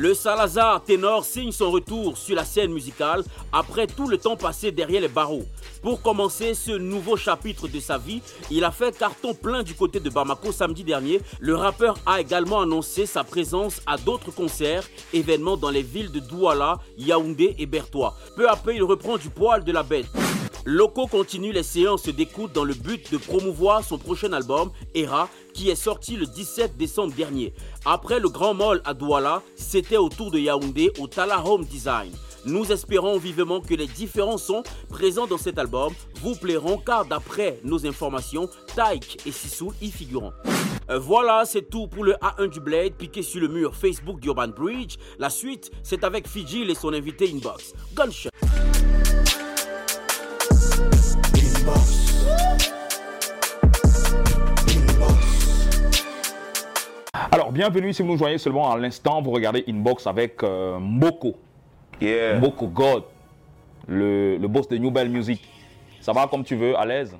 Le 0.00 0.14
Salazar 0.14 0.82
ténor 0.82 1.26
signe 1.26 1.52
son 1.52 1.70
retour 1.70 2.16
sur 2.16 2.34
la 2.34 2.46
scène 2.46 2.72
musicale 2.72 3.22
après 3.52 3.86
tout 3.86 4.08
le 4.08 4.16
temps 4.16 4.34
passé 4.34 4.72
derrière 4.72 5.02
les 5.02 5.08
barreaux. 5.08 5.44
Pour 5.82 6.00
commencer 6.00 6.54
ce 6.54 6.70
nouveau 6.70 7.18
chapitre 7.18 7.68
de 7.68 7.78
sa 7.80 7.98
vie, 7.98 8.22
il 8.50 8.64
a 8.64 8.70
fait 8.70 8.96
carton 8.96 9.34
plein 9.34 9.62
du 9.62 9.74
côté 9.74 10.00
de 10.00 10.08
Bamako 10.08 10.52
samedi 10.52 10.84
dernier. 10.84 11.20
Le 11.38 11.54
rappeur 11.54 11.98
a 12.06 12.18
également 12.18 12.62
annoncé 12.62 13.04
sa 13.04 13.24
présence 13.24 13.82
à 13.86 13.98
d'autres 13.98 14.30
concerts, 14.30 14.88
événements 15.12 15.58
dans 15.58 15.68
les 15.68 15.82
villes 15.82 16.12
de 16.12 16.20
Douala, 16.20 16.78
Yaoundé 16.96 17.54
et 17.58 17.66
Bertois. 17.66 18.16
Peu 18.36 18.48
à 18.48 18.56
peu, 18.56 18.74
il 18.74 18.82
reprend 18.82 19.18
du 19.18 19.28
poil 19.28 19.64
de 19.64 19.72
la 19.72 19.82
bête. 19.82 20.06
Loco 20.66 21.06
continue 21.06 21.52
les 21.52 21.62
séances 21.62 22.08
d'écoute 22.08 22.52
dans 22.52 22.64
le 22.64 22.74
but 22.74 23.10
de 23.10 23.16
promouvoir 23.16 23.82
son 23.82 23.96
prochain 23.96 24.32
album, 24.32 24.70
Era, 24.94 25.28
qui 25.54 25.70
est 25.70 25.74
sorti 25.74 26.16
le 26.16 26.26
17 26.26 26.76
décembre 26.76 27.14
dernier. 27.14 27.54
Après 27.86 28.20
le 28.20 28.28
Grand 28.28 28.52
Mall 28.52 28.82
à 28.84 28.92
Douala, 28.92 29.42
c'était 29.56 29.96
au 29.96 30.10
tour 30.10 30.30
de 30.30 30.38
Yaoundé 30.38 30.92
au 30.98 31.06
Tala 31.06 31.42
Home 31.44 31.64
Design. 31.64 32.12
Nous 32.44 32.72
espérons 32.72 33.18
vivement 33.18 33.60
que 33.60 33.74
les 33.74 33.86
différents 33.86 34.38
sons 34.38 34.62
présents 34.88 35.26
dans 35.26 35.38
cet 35.38 35.58
album 35.58 35.92
vous 36.22 36.34
plairont 36.34 36.78
car 36.78 37.04
d'après 37.06 37.58
nos 37.64 37.86
informations, 37.86 38.48
Taïk 38.74 39.26
et 39.26 39.32
Sissou 39.32 39.72
y 39.80 39.90
figurent. 39.90 40.32
Euh, 40.90 40.98
voilà, 40.98 41.44
c'est 41.46 41.68
tout 41.70 41.86
pour 41.86 42.04
le 42.04 42.12
A1 42.14 42.48
du 42.48 42.60
Blade 42.60 42.94
piqué 42.94 43.22
sur 43.22 43.40
le 43.40 43.48
mur 43.48 43.74
Facebook 43.74 44.20
d'Urban 44.20 44.48
Bridge. 44.48 44.96
La 45.18 45.30
suite, 45.30 45.70
c'est 45.82 46.04
avec 46.04 46.26
Fiji 46.26 46.62
et 46.62 46.74
son 46.74 46.92
invité 46.92 47.30
Inbox. 47.32 47.74
Gunshot. 47.94 48.30
Alors, 57.32 57.52
bienvenue 57.52 57.92
si 57.92 58.02
vous 58.02 58.08
nous 58.08 58.18
joignez 58.18 58.38
seulement 58.38 58.72
à 58.72 58.76
l'instant, 58.76 59.22
vous 59.22 59.30
regardez 59.30 59.64
Inbox 59.68 60.06
avec 60.06 60.42
euh, 60.42 60.78
Mboko. 60.78 61.34
Yeah. 62.00 62.36
Mboko 62.38 62.66
God, 62.66 63.04
le, 63.86 64.36
le 64.36 64.48
boss 64.48 64.66
de 64.68 64.76
New 64.78 64.90
Bell 64.90 65.08
Music. 65.08 65.40
Ça 66.00 66.12
va 66.12 66.26
comme 66.26 66.42
tu 66.42 66.56
veux, 66.56 66.76
à 66.78 66.84
l'aise? 66.84 67.14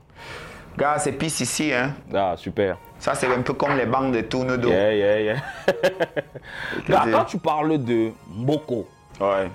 Gars, 0.76 0.98
c'est 0.98 1.12
pisse 1.12 1.40
ici, 1.40 1.72
hein. 1.72 1.94
Ah, 2.12 2.34
super. 2.36 2.78
Ça, 2.98 3.14
c'est 3.14 3.26
un 3.32 3.42
peu 3.42 3.52
comme 3.54 3.76
les 3.76 3.86
banques 3.86 4.12
de 4.14 4.20
Tournedo. 4.22 4.68
Yeah, 4.68 4.94
yeah, 4.94 5.20
yeah. 5.20 5.36
Là, 6.88 7.04
quand 7.10 7.24
tu 7.26 7.38
parles 7.38 7.78
de 7.82 8.10
Mboko, 8.34 8.86
Ouais. 9.20 9.48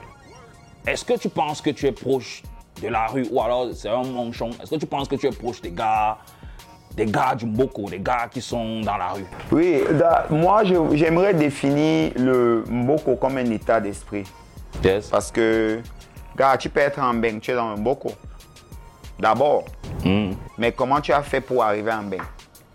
est-ce 0.85 1.03
que 1.03 1.17
tu 1.17 1.27
penses 1.29 1.59
que 1.61 1.71
tu 1.71 1.87
es 1.87 1.91
proche 1.91 2.43
de 2.81 2.87
la 2.87 3.07
rue? 3.07 3.25
Ou 3.31 3.41
alors 3.41 3.67
c'est 3.73 3.89
un 3.89 4.03
manchon 4.03 4.51
Est-ce 4.61 4.69
que 4.69 4.75
tu 4.75 4.85
penses 4.85 5.07
que 5.07 5.15
tu 5.15 5.25
es 5.25 5.31
proche 5.31 5.59
des 5.61 5.71
gars, 5.71 6.17
des 6.95 7.05
gars 7.05 7.35
du 7.35 7.45
Mboko, 7.45 7.89
des 7.89 7.99
gars 7.99 8.27
qui 8.31 8.41
sont 8.41 8.81
dans 8.81 8.97
la 8.97 9.09
rue 9.09 9.25
Oui, 9.51 9.81
da- 9.91 10.25
moi, 10.29 10.63
j'aimerais 10.93 11.33
définir 11.33 12.11
le 12.15 12.63
Mboko 12.69 13.15
comme 13.17 13.37
un 13.37 13.45
état 13.51 13.79
d'esprit. 13.81 14.23
Yes. 14.83 15.07
Parce 15.09 15.31
que, 15.31 15.81
gars, 16.37 16.55
tu 16.57 16.69
peux 16.69 16.79
être 16.79 16.99
en 16.99 17.13
Beng, 17.13 17.39
tu 17.39 17.51
es 17.51 17.55
dans 17.55 17.67
un 17.69 17.75
Mboko. 17.77 18.11
D'abord. 19.19 19.65
Mm. 20.03 20.31
Mais 20.57 20.71
comment 20.71 20.99
tu 21.01 21.11
as 21.13 21.21
fait 21.21 21.41
pour 21.41 21.63
arriver 21.63 21.91
en 21.91 22.03
Beng 22.03 22.21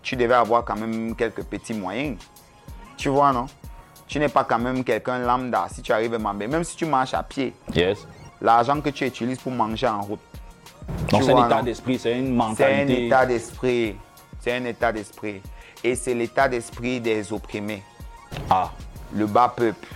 Tu 0.01 0.15
devais 0.15 0.33
avoir 0.33 0.65
quand 0.65 0.75
même 0.75 1.15
quelques 1.15 1.43
petits 1.43 1.73
moyens. 1.73 2.17
Tu 2.97 3.09
vois, 3.09 3.31
non? 3.31 3.45
Tu 4.07 4.19
n'es 4.19 4.27
pas 4.27 4.43
quand 4.43 4.59
même 4.59 4.83
quelqu'un 4.83 5.19
lambda 5.19 5.67
si 5.71 5.81
tu 5.81 5.91
arrives 5.91 6.13
en 6.15 6.33
Beng. 6.33 6.47
Même 6.49 6.63
si 6.63 6.75
tu 6.75 6.85
marches 6.85 7.13
à 7.13 7.23
pied, 7.23 7.53
Yes. 7.73 8.05
l'argent 8.41 8.79
que 8.81 8.89
tu 8.89 9.05
utilises 9.05 9.39
pour 9.39 9.51
manger 9.51 9.87
en 9.87 10.01
route. 10.01 10.19
Donc 11.09 11.23
c'est 11.23 11.31
un 11.33 11.45
état 11.45 11.61
d'esprit, 11.61 11.97
c'est 11.99 12.17
une 12.17 12.25
C'est 12.25 12.31
un 12.31 12.35
mentalité. 12.35 13.05
état 13.07 13.25
d'esprit. 13.25 13.95
C'est 14.41 14.53
un 14.53 14.65
état 14.65 14.91
d'esprit. 14.91 15.41
Et 15.83 15.95
c'est 15.95 16.13
l'état 16.13 16.47
d'esprit 16.49 16.99
des 16.99 17.31
opprimés. 17.31 17.83
Ah, 18.49 18.71
Le 19.13 19.25
bas 19.25 19.53
peuple. 19.55 19.87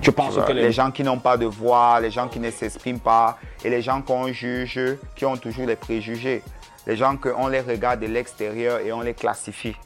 tu 0.00 0.12
penses 0.12 0.36
que 0.46 0.52
les, 0.52 0.62
les 0.62 0.72
gens 0.72 0.90
qui 0.90 1.02
n'ont 1.02 1.18
pas 1.18 1.36
de 1.36 1.46
voix, 1.46 2.00
les 2.00 2.10
gens 2.10 2.28
qui 2.28 2.38
ne 2.40 2.50
s'expriment 2.50 3.00
pas, 3.00 3.38
et 3.64 3.70
les 3.70 3.82
gens 3.82 4.02
qu'on 4.02 4.28
juge, 4.32 4.80
qui 5.16 5.24
ont 5.26 5.36
toujours 5.36 5.66
des 5.66 5.76
préjugés. 5.76 6.42
Les 6.86 6.96
gens 6.96 7.16
qu'on 7.16 7.48
les 7.48 7.60
regarde 7.60 8.00
de 8.00 8.06
l'extérieur 8.06 8.80
et 8.80 8.92
on 8.92 9.00
les 9.02 9.14
classifie. 9.14 9.76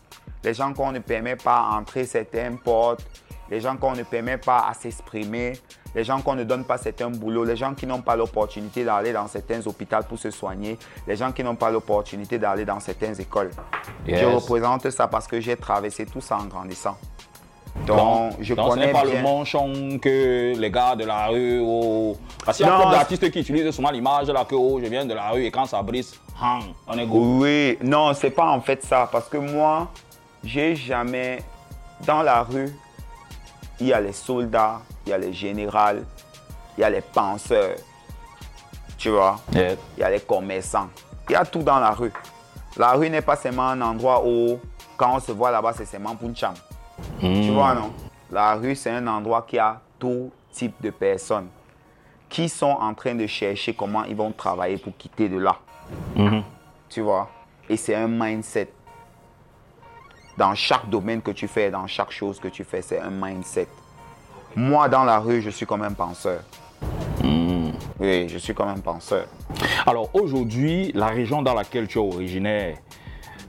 Les 0.42 0.54
gens 0.54 0.72
qu'on 0.72 0.92
ne 0.92 1.00
permet 1.00 1.36
pas 1.36 1.62
entrer 1.72 2.04
certaines 2.04 2.58
portes. 2.58 3.04
Les 3.50 3.60
gens 3.60 3.76
qu'on 3.76 3.92
ne 3.92 4.02
permet 4.04 4.38
pas 4.38 4.66
à 4.68 4.74
s'exprimer. 4.74 5.54
Les 5.94 6.04
gens 6.04 6.20
qu'on 6.20 6.34
ne 6.34 6.44
donne 6.44 6.64
pas 6.64 6.78
certains 6.78 7.10
boulots. 7.10 7.44
Les 7.44 7.56
gens 7.56 7.74
qui 7.74 7.86
n'ont 7.86 8.00
pas 8.02 8.16
l'opportunité 8.16 8.84
d'aller 8.84 9.12
dans 9.12 9.28
certains 9.28 9.64
hôpitaux 9.66 9.96
pour 10.08 10.18
se 10.18 10.30
soigner. 10.30 10.78
Les 11.06 11.16
gens 11.16 11.32
qui 11.32 11.44
n'ont 11.44 11.56
pas 11.56 11.70
l'opportunité 11.70 12.38
d'aller 12.38 12.64
dans 12.64 12.80
certaines 12.80 13.20
écoles. 13.20 13.50
Yes. 14.06 14.20
Je 14.20 14.26
représente 14.26 14.90
ça 14.90 15.06
parce 15.08 15.26
que 15.26 15.40
j'ai 15.40 15.56
traversé 15.56 16.06
tout 16.06 16.20
ça 16.20 16.38
en 16.38 16.46
grandissant. 16.46 16.96
Donc, 17.86 17.96
donc, 17.96 18.32
je 18.40 18.54
donc 18.54 18.66
ce 18.66 18.70
connais 18.70 18.86
n'est 18.86 18.92
pas 18.92 19.04
bien. 19.04 19.14
le 19.16 19.22
manchon 19.22 19.98
que 20.00 20.54
les 20.56 20.70
gars 20.70 20.94
de 20.94 21.04
la 21.04 21.26
rue. 21.26 21.60
Oh. 21.62 22.16
Parce 22.44 22.56
qu'il 22.56 22.66
y 22.66 22.68
a 22.68 22.72
Non, 22.72 22.78
beaucoup 22.78 22.92
d'artistes 22.92 23.30
qui 23.30 23.40
utilisent 23.40 23.70
souvent 23.72 23.90
l'image 23.90 24.28
là 24.28 24.44
que 24.44 24.54
oh, 24.54 24.78
je 24.80 24.86
viens 24.86 25.04
de 25.04 25.12
la 25.14 25.30
rue 25.30 25.44
et 25.44 25.50
quand 25.50 25.66
ça 25.66 25.82
brise, 25.82 26.14
hang, 26.40 26.62
on 26.86 26.96
est 26.96 27.06
go. 27.06 27.40
Oui, 27.40 27.76
non, 27.82 28.14
c'est 28.14 28.30
pas 28.30 28.46
en 28.46 28.60
fait 28.60 28.84
ça. 28.84 29.08
Parce 29.10 29.28
que 29.28 29.38
moi, 29.38 29.88
j'ai 30.42 30.76
jamais. 30.76 31.42
Dans 32.06 32.22
la 32.22 32.42
rue, 32.42 32.74
il 33.80 33.88
y 33.88 33.92
a 33.92 34.00
les 34.00 34.12
soldats, 34.12 34.80
il 35.06 35.10
y 35.10 35.12
a 35.12 35.18
les 35.18 35.32
généraux, 35.32 36.00
il 36.76 36.80
y 36.80 36.84
a 36.84 36.90
les 36.90 37.00
penseurs. 37.00 37.76
Tu 38.96 39.10
vois. 39.10 39.38
Il 39.52 39.76
y 39.98 40.02
a 40.02 40.10
les 40.10 40.20
commerçants. 40.20 40.88
Il 41.28 41.32
y 41.32 41.36
a 41.36 41.44
tout 41.44 41.62
dans 41.62 41.78
la 41.78 41.90
rue. 41.90 42.12
La 42.76 42.92
rue 42.92 43.10
n'est 43.10 43.22
pas 43.22 43.36
seulement 43.36 43.68
un 43.68 43.80
endroit 43.80 44.22
où, 44.24 44.58
quand 44.96 45.16
on 45.16 45.20
se 45.20 45.32
voit 45.32 45.50
là-bas, 45.50 45.72
c'est 45.76 45.84
seulement 45.84 46.14
pour 46.16 46.28
une 46.28 46.36
chambre. 46.36 46.58
Tu 47.20 47.50
vois, 47.50 47.74
non? 47.74 47.92
La 48.30 48.54
rue, 48.54 48.74
c'est 48.74 48.90
un 48.90 49.06
endroit 49.06 49.44
qui 49.46 49.58
a 49.58 49.80
tout 49.98 50.30
type 50.52 50.80
de 50.80 50.90
personnes 50.90 51.48
qui 52.28 52.48
sont 52.48 52.66
en 52.80 52.94
train 52.94 53.14
de 53.14 53.26
chercher 53.26 53.74
comment 53.74 54.04
ils 54.04 54.16
vont 54.16 54.32
travailler 54.32 54.76
pour 54.76 54.96
quitter 54.96 55.28
de 55.28 55.38
là. 55.38 55.56
Tu 56.88 57.00
vois? 57.00 57.28
Et 57.68 57.76
c'est 57.76 57.94
un 57.94 58.08
mindset. 58.08 58.72
Dans 60.36 60.54
chaque 60.54 60.88
domaine 60.90 61.22
que 61.22 61.30
tu 61.30 61.46
fais, 61.46 61.70
dans 61.70 61.86
chaque 61.86 62.10
chose 62.10 62.40
que 62.40 62.48
tu 62.48 62.64
fais, 62.64 62.82
c'est 62.82 63.00
un 63.00 63.10
mindset. 63.10 63.68
Moi, 64.56 64.88
dans 64.88 65.04
la 65.04 65.18
rue, 65.18 65.40
je 65.42 65.50
suis 65.50 65.66
comme 65.66 65.82
un 65.82 65.92
penseur. 65.92 66.40
Oui, 68.00 68.28
je 68.28 68.38
suis 68.38 68.52
comme 68.54 68.68
un 68.68 68.80
penseur. 68.80 69.26
Alors 69.86 70.10
aujourd'hui, 70.14 70.90
la 70.94 71.06
région 71.06 71.42
dans 71.42 71.54
laquelle 71.54 71.86
tu 71.86 71.98
es 71.98 72.00
originaire 72.00 72.78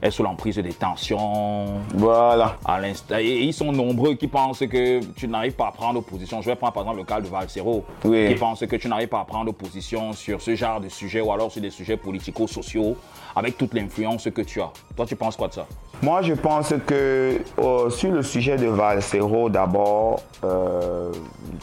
est 0.02 0.10
sous 0.10 0.22
l'emprise 0.22 0.56
des 0.56 0.72
tensions. 0.72 1.64
Voilà. 1.94 2.56
À 2.64 2.80
l'instant, 2.80 3.16
et 3.18 3.38
ils 3.40 3.52
sont 3.54 3.72
nombreux 3.72 4.14
qui 4.14 4.26
pensent 4.28 4.60
que 4.60 5.00
tu 5.14 5.28
n'arrives 5.28 5.52
pas 5.54 5.68
à 5.68 5.72
prendre 5.72 6.00
position. 6.02 6.40
Je 6.42 6.46
vais 6.50 6.56
prendre 6.56 6.72
par 6.72 6.82
exemple 6.82 6.98
le 6.98 7.04
cas 7.04 7.20
de 7.20 7.26
Valsero, 7.28 7.84
Oui. 8.04 8.28
qui 8.28 8.34
pense 8.34 8.60
que 8.64 8.76
tu 8.76 8.88
n'arrives 8.88 9.08
pas 9.08 9.20
à 9.20 9.24
prendre 9.24 9.52
position 9.52 10.12
sur 10.12 10.40
ce 10.40 10.54
genre 10.54 10.80
de 10.80 10.88
sujet 10.88 11.20
ou 11.20 11.32
alors 11.32 11.50
sur 11.50 11.60
des 11.62 11.70
sujets 11.70 11.96
politico-sociaux 11.96 12.96
avec 13.34 13.58
toute 13.58 13.74
l'influence 13.74 14.28
que 14.34 14.42
tu 14.42 14.60
as. 14.60 14.70
Toi, 14.96 15.04
tu 15.06 15.16
penses 15.16 15.36
quoi 15.36 15.48
de 15.48 15.54
ça? 15.54 15.66
Moi, 16.02 16.22
je 16.22 16.34
pense 16.34 16.74
que 16.86 17.40
euh, 17.58 17.90
sur 17.90 18.10
le 18.12 18.22
sujet 18.22 18.56
de 18.56 18.66
Valsero, 18.66 19.48
d'abord, 19.48 20.20
euh, 20.44 21.10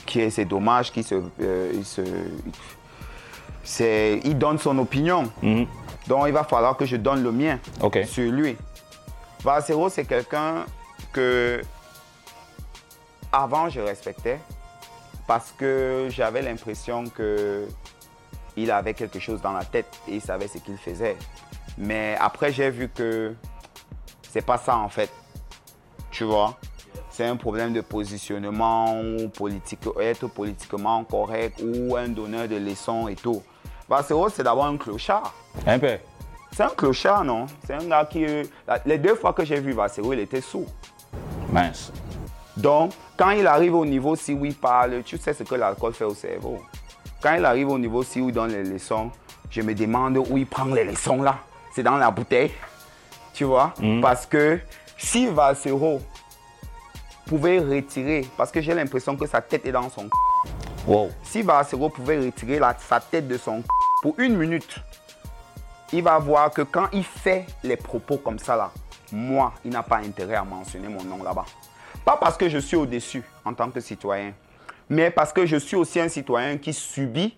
qui 0.06 0.22
est, 0.22 0.30
c'est 0.32 0.46
dommage 0.46 0.92
qu'il 0.92 1.04
se, 1.04 1.16
euh, 1.42 1.72
il 1.74 1.86
se, 1.86 2.02
c'est, 3.64 4.20
il 4.24 4.38
donne 4.38 4.58
son 4.58 4.78
opinion. 4.80 5.24
Donc, 6.08 6.26
il 6.28 6.34
va 6.34 6.44
falloir 6.44 6.76
que 6.76 6.86
je 6.86 6.98
donne 6.98 7.24
le 7.24 7.32
mien 7.32 7.60
sur 8.06 8.32
lui. 8.32 8.58
Valsero, 9.44 9.90
c'est 9.90 10.06
quelqu'un 10.06 10.66
que 11.12 11.62
avant 13.32 13.68
je 13.68 13.80
respectais 13.82 14.40
parce 15.28 15.52
que 15.52 16.08
j'avais 16.10 16.42
l'impression 16.42 17.06
que 17.06 17.68
il 18.56 18.70
avait 18.72 18.94
quelque 18.94 19.20
chose 19.20 19.42
dans 19.42 19.52
la 19.52 19.66
tête 19.66 19.88
et 20.08 20.16
il 20.16 20.22
savait 20.22 20.48
ce 20.48 20.60
qu'il 20.60 20.78
faisait. 20.78 21.18
Mais 21.78 22.16
après, 22.20 22.52
j'ai 22.52 22.70
vu 22.70 22.88
que 22.90 23.34
c'est 24.30 24.46
pas 24.46 24.58
ça 24.58 24.78
en 24.78 24.90
fait. 24.90 25.10
Tu 26.12 26.24
vois? 26.24 26.58
C'est 27.10 27.26
un 27.26 27.36
problème 27.36 27.74
de 27.74 27.82
positionnement 27.82 29.00
ou 29.02 29.30
politique, 29.30 29.80
être 30.00 30.28
politiquement 30.28 31.04
correct 31.04 31.62
ou 31.64 31.96
un 31.96 32.08
donneur 32.08 32.48
de 32.48 32.56
leçons 32.56 33.08
et 33.08 33.16
tout. 33.16 33.44
Valsero, 33.88 34.30
c'est 34.30 34.44
d'abord 34.44 34.66
un 34.66 34.78
clochard. 34.78 35.34
Un 35.66 35.80
peu. 35.80 35.98
C'est 36.52 36.64
un 36.64 36.70
clochard, 36.70 37.24
non? 37.24 37.48
C'est 37.66 37.74
un 37.74 37.86
gars 37.86 38.06
qui. 38.06 38.26
Les 38.86 38.98
deux 38.98 39.16
fois 39.16 39.34
que 39.34 39.44
j'ai 39.44 39.60
vu 39.60 39.74
Valsero, 39.74 40.14
il 40.14 40.20
était 40.20 40.42
sourd. 40.42 40.68
Mince. 41.52 41.92
Donc, 42.56 42.94
quand 43.18 43.32
il 43.32 43.48
arrive 43.48 43.76
au 43.76 43.86
niveau 43.86 44.16
si 44.16 44.34
il 44.34 44.56
parle, 44.56 45.02
tu 45.04 45.18
sais 45.18 45.34
ce 45.34 45.44
que 45.44 45.56
l'alcool 45.56 45.94
fait 45.94 46.06
au 46.06 46.14
cerveau. 46.14 46.60
Quand 47.22 47.34
il 47.36 47.46
arrive 47.46 47.70
au 47.70 47.80
niveau 47.80 48.04
si 48.04 48.20
il 48.20 48.32
donne 48.32 48.52
les 48.52 48.64
leçons, 48.64 49.10
je 49.50 49.62
me 49.62 49.74
demande 49.74 50.18
où 50.18 50.38
il 50.38 50.46
prend 50.46 50.66
les 50.66 50.84
leçons 50.84 51.22
là. 51.22 51.40
C'est 51.74 51.84
dans 51.84 51.98
la 51.98 52.12
bouteille. 52.12 52.52
Tu 53.34 53.44
vois? 53.46 53.74
Parce 54.02 54.28
que 54.28 54.60
si 54.98 55.28
Valsero 55.28 56.00
pouvait 57.26 57.60
retirer, 57.60 58.28
parce 58.38 58.52
que 58.52 58.62
j'ai 58.62 58.76
l'impression 58.76 59.16
que 59.16 59.26
sa 59.26 59.42
tête 59.42 59.66
est 59.66 59.72
dans 59.72 59.90
son 59.90 60.08
Wow. 60.86 61.10
si 61.24 61.42
Valsero 61.42 61.90
pouvait 61.90 62.18
retirer 62.20 62.60
la- 62.60 62.76
sa 62.78 63.00
tête 63.00 63.28
de 63.28 63.38
son 63.38 63.64
pour 64.02 64.20
une 64.20 64.36
minute, 64.38 64.76
il 65.94 66.04
va 66.04 66.18
voir 66.20 66.52
que 66.52 66.62
quand 66.64 66.88
il 66.92 67.04
fait 67.04 67.46
les 67.64 67.78
propos 67.78 68.18
comme 68.18 68.40
ça 68.40 68.56
là, 68.56 68.72
moi, 69.12 69.54
il 69.64 69.72
n'a 69.72 69.84
pas 69.84 69.98
intérêt 69.98 70.36
à 70.36 70.44
mentionner 70.44 70.88
mon 70.90 71.04
nom 71.04 71.24
là-bas. 71.24 71.46
Pas 72.04 72.18
parce 72.18 72.36
que 72.36 72.50
je 72.50 72.58
suis 72.58 72.76
au-dessus 72.76 73.24
en 73.46 73.54
tant 73.54 73.70
que 73.70 73.80
citoyen, 73.80 74.34
mais 74.90 75.10
parce 75.12 75.32
que 75.32 75.46
je 75.46 75.56
suis 75.58 75.76
aussi 75.78 76.00
un 76.00 76.10
citoyen 76.10 76.58
qui 76.58 76.74
subit 76.74 77.38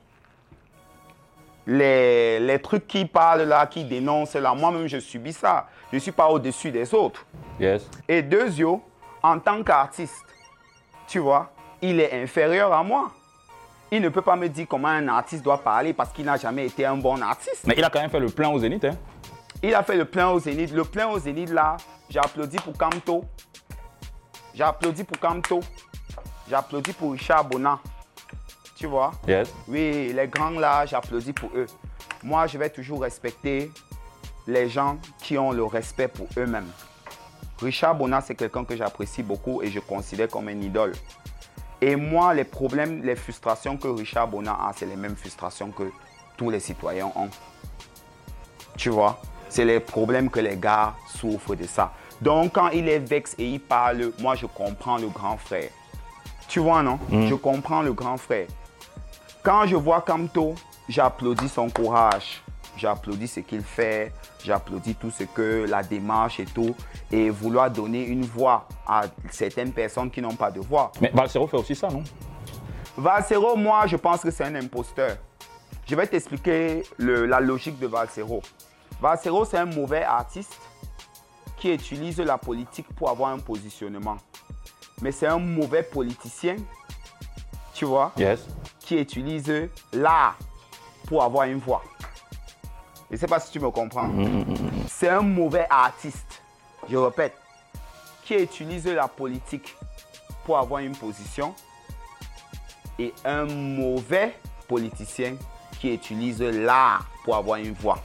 les, 1.68 2.40
les 2.40 2.60
trucs 2.62 2.88
qui 2.88 3.06
parlent 3.06 3.42
là, 3.44 3.66
qui 3.68 3.84
dénoncent 3.84 4.36
là. 4.36 4.54
Moi-même, 4.54 4.88
je 4.88 5.00
subis 5.00 5.34
ça. 5.34 5.68
Je 5.92 5.96
ne 5.98 6.00
suis 6.00 6.12
pas 6.12 6.28
au-dessus 6.30 6.72
des 6.72 6.94
autres. 6.94 7.26
Yes. 7.60 7.90
Et 8.08 8.22
Dezio, 8.22 8.82
en 9.22 9.40
tant 9.40 9.64
qu'artiste, 9.64 10.24
tu 11.08 11.20
vois, 11.20 11.52
il 11.82 12.00
est 12.00 12.22
inférieur 12.22 12.72
à 12.74 12.84
moi. 12.84 13.12
Il 13.96 14.02
ne 14.02 14.10
peut 14.10 14.22
pas 14.22 14.36
me 14.36 14.50
dire 14.50 14.68
comment 14.68 14.90
un 14.90 15.08
artiste 15.08 15.42
doit 15.42 15.64
parler 15.64 15.94
parce 15.94 16.12
qu'il 16.12 16.26
n'a 16.26 16.36
jamais 16.36 16.66
été 16.66 16.86
un 16.86 16.98
bon 16.98 17.22
artiste. 17.22 17.66
Mais 17.66 17.76
il 17.78 17.84
a 17.86 17.90
quand 17.90 18.02
même 18.02 18.10
fait 18.10 18.20
le 18.20 18.28
plein 18.28 18.50
au 18.50 18.60
Zénith. 18.60 18.84
Hein? 18.84 18.98
Il 19.64 19.74
a 19.74 19.84
fait 19.84 19.96
le 19.96 20.04
plein 20.04 20.28
au 20.28 20.38
Zénith. 20.38 20.74
Le 20.74 20.84
plein 20.84 21.08
au 21.08 21.18
Zénith, 21.18 21.50
là, 21.50 21.78
j'ai 22.10 22.20
applaudi 22.20 22.58
pour 22.58 22.78
Camto. 22.78 23.24
J'ai 24.54 24.64
applaudi 24.64 25.06
pour 25.06 25.18
Camto. 25.18 25.62
J'ai 26.50 26.56
applaudi 26.56 26.92
pour 26.92 27.14
Richard 27.14 27.46
Bonan. 27.46 27.80
Tu 28.76 28.86
vois? 28.86 29.14
Yes. 29.30 29.50
Oui, 29.66 30.12
les 30.14 30.28
grands 30.28 30.50
là, 30.50 30.86
j'applaudis 30.86 31.32
pour 31.32 31.50
eux. 31.56 31.68
Moi, 32.22 32.48
je 32.48 32.58
vais 32.58 32.70
toujours 32.70 33.02
respecter 33.02 33.72
les 34.46 34.68
gens 34.68 34.98
qui 35.20 35.38
ont 35.38 35.54
le 35.54 35.64
respect 35.64 36.10
pour 36.10 36.28
eux-mêmes. 36.38 36.68
Richard 37.62 37.96
Bonan, 37.96 38.20
c'est 38.20 38.36
quelqu'un 38.36 38.66
que 38.66 38.76
j'apprécie 38.76 39.24
beaucoup 39.24 39.62
et 39.62 39.72
je 39.72 39.80
considère 39.80 40.28
comme 40.28 40.50
un 40.50 40.60
idole. 40.60 40.92
Et 41.86 41.96
moi, 41.96 42.34
les 42.34 42.46
problèmes, 42.46 43.04
les 43.04 43.16
frustrations 43.16 43.78
que 43.78 43.88
Richard 43.88 44.28
Bonan 44.28 44.54
a, 44.54 44.72
c'est 44.76 44.88
les 44.88 44.96
mêmes 44.96 45.16
frustrations 45.16 45.70
que 45.70 45.84
tous 46.36 46.50
les 46.50 46.60
citoyens 46.60 47.12
ont. 47.16 47.30
Tu 48.76 48.90
vois? 48.90 49.22
C'est 49.50 49.66
les 49.66 49.80
problèmes 49.80 50.32
que 50.32 50.40
les 50.40 50.58
gars 50.58 50.96
souffrent 51.08 51.54
de 51.54 51.68
ça. 51.68 51.94
Donc, 52.20 52.54
quand 52.54 52.70
il 52.70 52.90
est 52.90 52.98
vexé 52.98 53.36
et 53.38 53.50
il 53.52 53.60
parle, 53.60 54.14
moi, 54.20 54.34
je 54.34 54.48
comprends 54.48 54.98
le 54.98 55.10
grand 55.10 55.38
frère. 55.38 55.70
Tu 56.48 56.60
vois, 56.60 56.82
non? 56.82 56.98
Je 57.12 57.36
comprends 57.36 57.84
le 57.84 57.94
grand 57.94 58.18
frère. 58.18 58.48
Quand 59.44 59.68
je 59.68 59.76
vois 59.76 60.02
Kamto, 60.02 60.56
j'applaudis 60.90 61.50
son 61.50 61.70
courage. 61.70 62.42
J'applaudis 62.78 63.28
ce 63.28 63.40
qu'il 63.40 63.62
fait. 63.64 64.12
J'applaudis 64.44 64.96
tout 64.96 65.12
ce 65.12 65.24
que 65.24 65.66
la 65.68 65.82
démarche 65.84 66.40
et 66.40 66.46
tout. 66.46 66.76
Et 67.12 67.30
vouloir 67.30 67.72
donner 67.72 68.04
une 68.06 68.26
voix 68.26 68.68
à 68.88 69.04
certaines 69.32 69.72
personnes 69.72 70.12
qui 70.12 70.22
n'ont 70.22 70.36
pas 70.36 70.52
de 70.52 70.60
voix. 70.60 70.92
Mais 71.02 71.12
Valsero 71.14 71.48
fait 71.48 71.58
aussi 71.58 71.76
ça, 71.76 71.88
non? 71.90 72.04
Valsero, 72.98 73.56
moi, 73.56 73.88
je 73.88 73.96
pense 73.98 74.22
que 74.22 74.32
c'est 74.32 74.44
un 74.46 74.56
imposteur. 74.56 75.18
Je 75.88 75.96
vais 75.96 76.08
t'expliquer 76.08 76.84
la 76.98 77.40
logique 77.40 77.78
de 77.80 77.88
Valsero. 77.88 78.42
Valsero, 79.02 79.46
c'est 79.46 79.58
un 79.58 79.66
mauvais 79.66 80.04
artiste 80.04 80.58
qui 81.58 81.74
utilise 81.74 82.20
la 82.20 82.38
politique 82.38 82.88
pour 82.96 83.10
avoir 83.10 83.32
un 83.32 83.40
positionnement. 83.40 84.18
Mais 85.02 85.12
c'est 85.12 85.28
un 85.28 85.38
mauvais 85.40 85.84
politicien, 85.84 86.56
tu 87.74 87.86
vois, 87.86 88.12
Yes. 88.18 88.48
qui 88.80 88.98
utilise 88.98 89.52
l'art 89.94 90.38
pour 91.08 91.22
avoir 91.24 91.46
une 91.48 91.60
voix. 91.60 91.84
Je 93.16 93.18
ne 93.18 93.22
sais 93.22 93.28
pas 93.28 93.40
si 93.40 93.50
tu 93.50 93.62
me 93.62 93.72
comprends. 93.72 94.10
C'est 94.90 95.08
un 95.08 95.22
mauvais 95.22 95.66
artiste, 95.70 96.42
je 96.90 96.98
répète, 96.98 97.34
qui 98.26 98.36
utilise 98.36 98.86
la 98.88 99.08
politique 99.08 99.74
pour 100.44 100.58
avoir 100.58 100.82
une 100.82 100.98
position 100.98 101.56
et 103.00 103.14
un 103.24 103.46
mauvais 103.46 104.38
politicien 104.68 105.38
qui 105.80 105.94
utilise 105.94 106.42
l'art 106.42 107.06
pour 107.24 107.38
avoir 107.38 107.58
une 107.58 107.72
voix. 107.72 108.00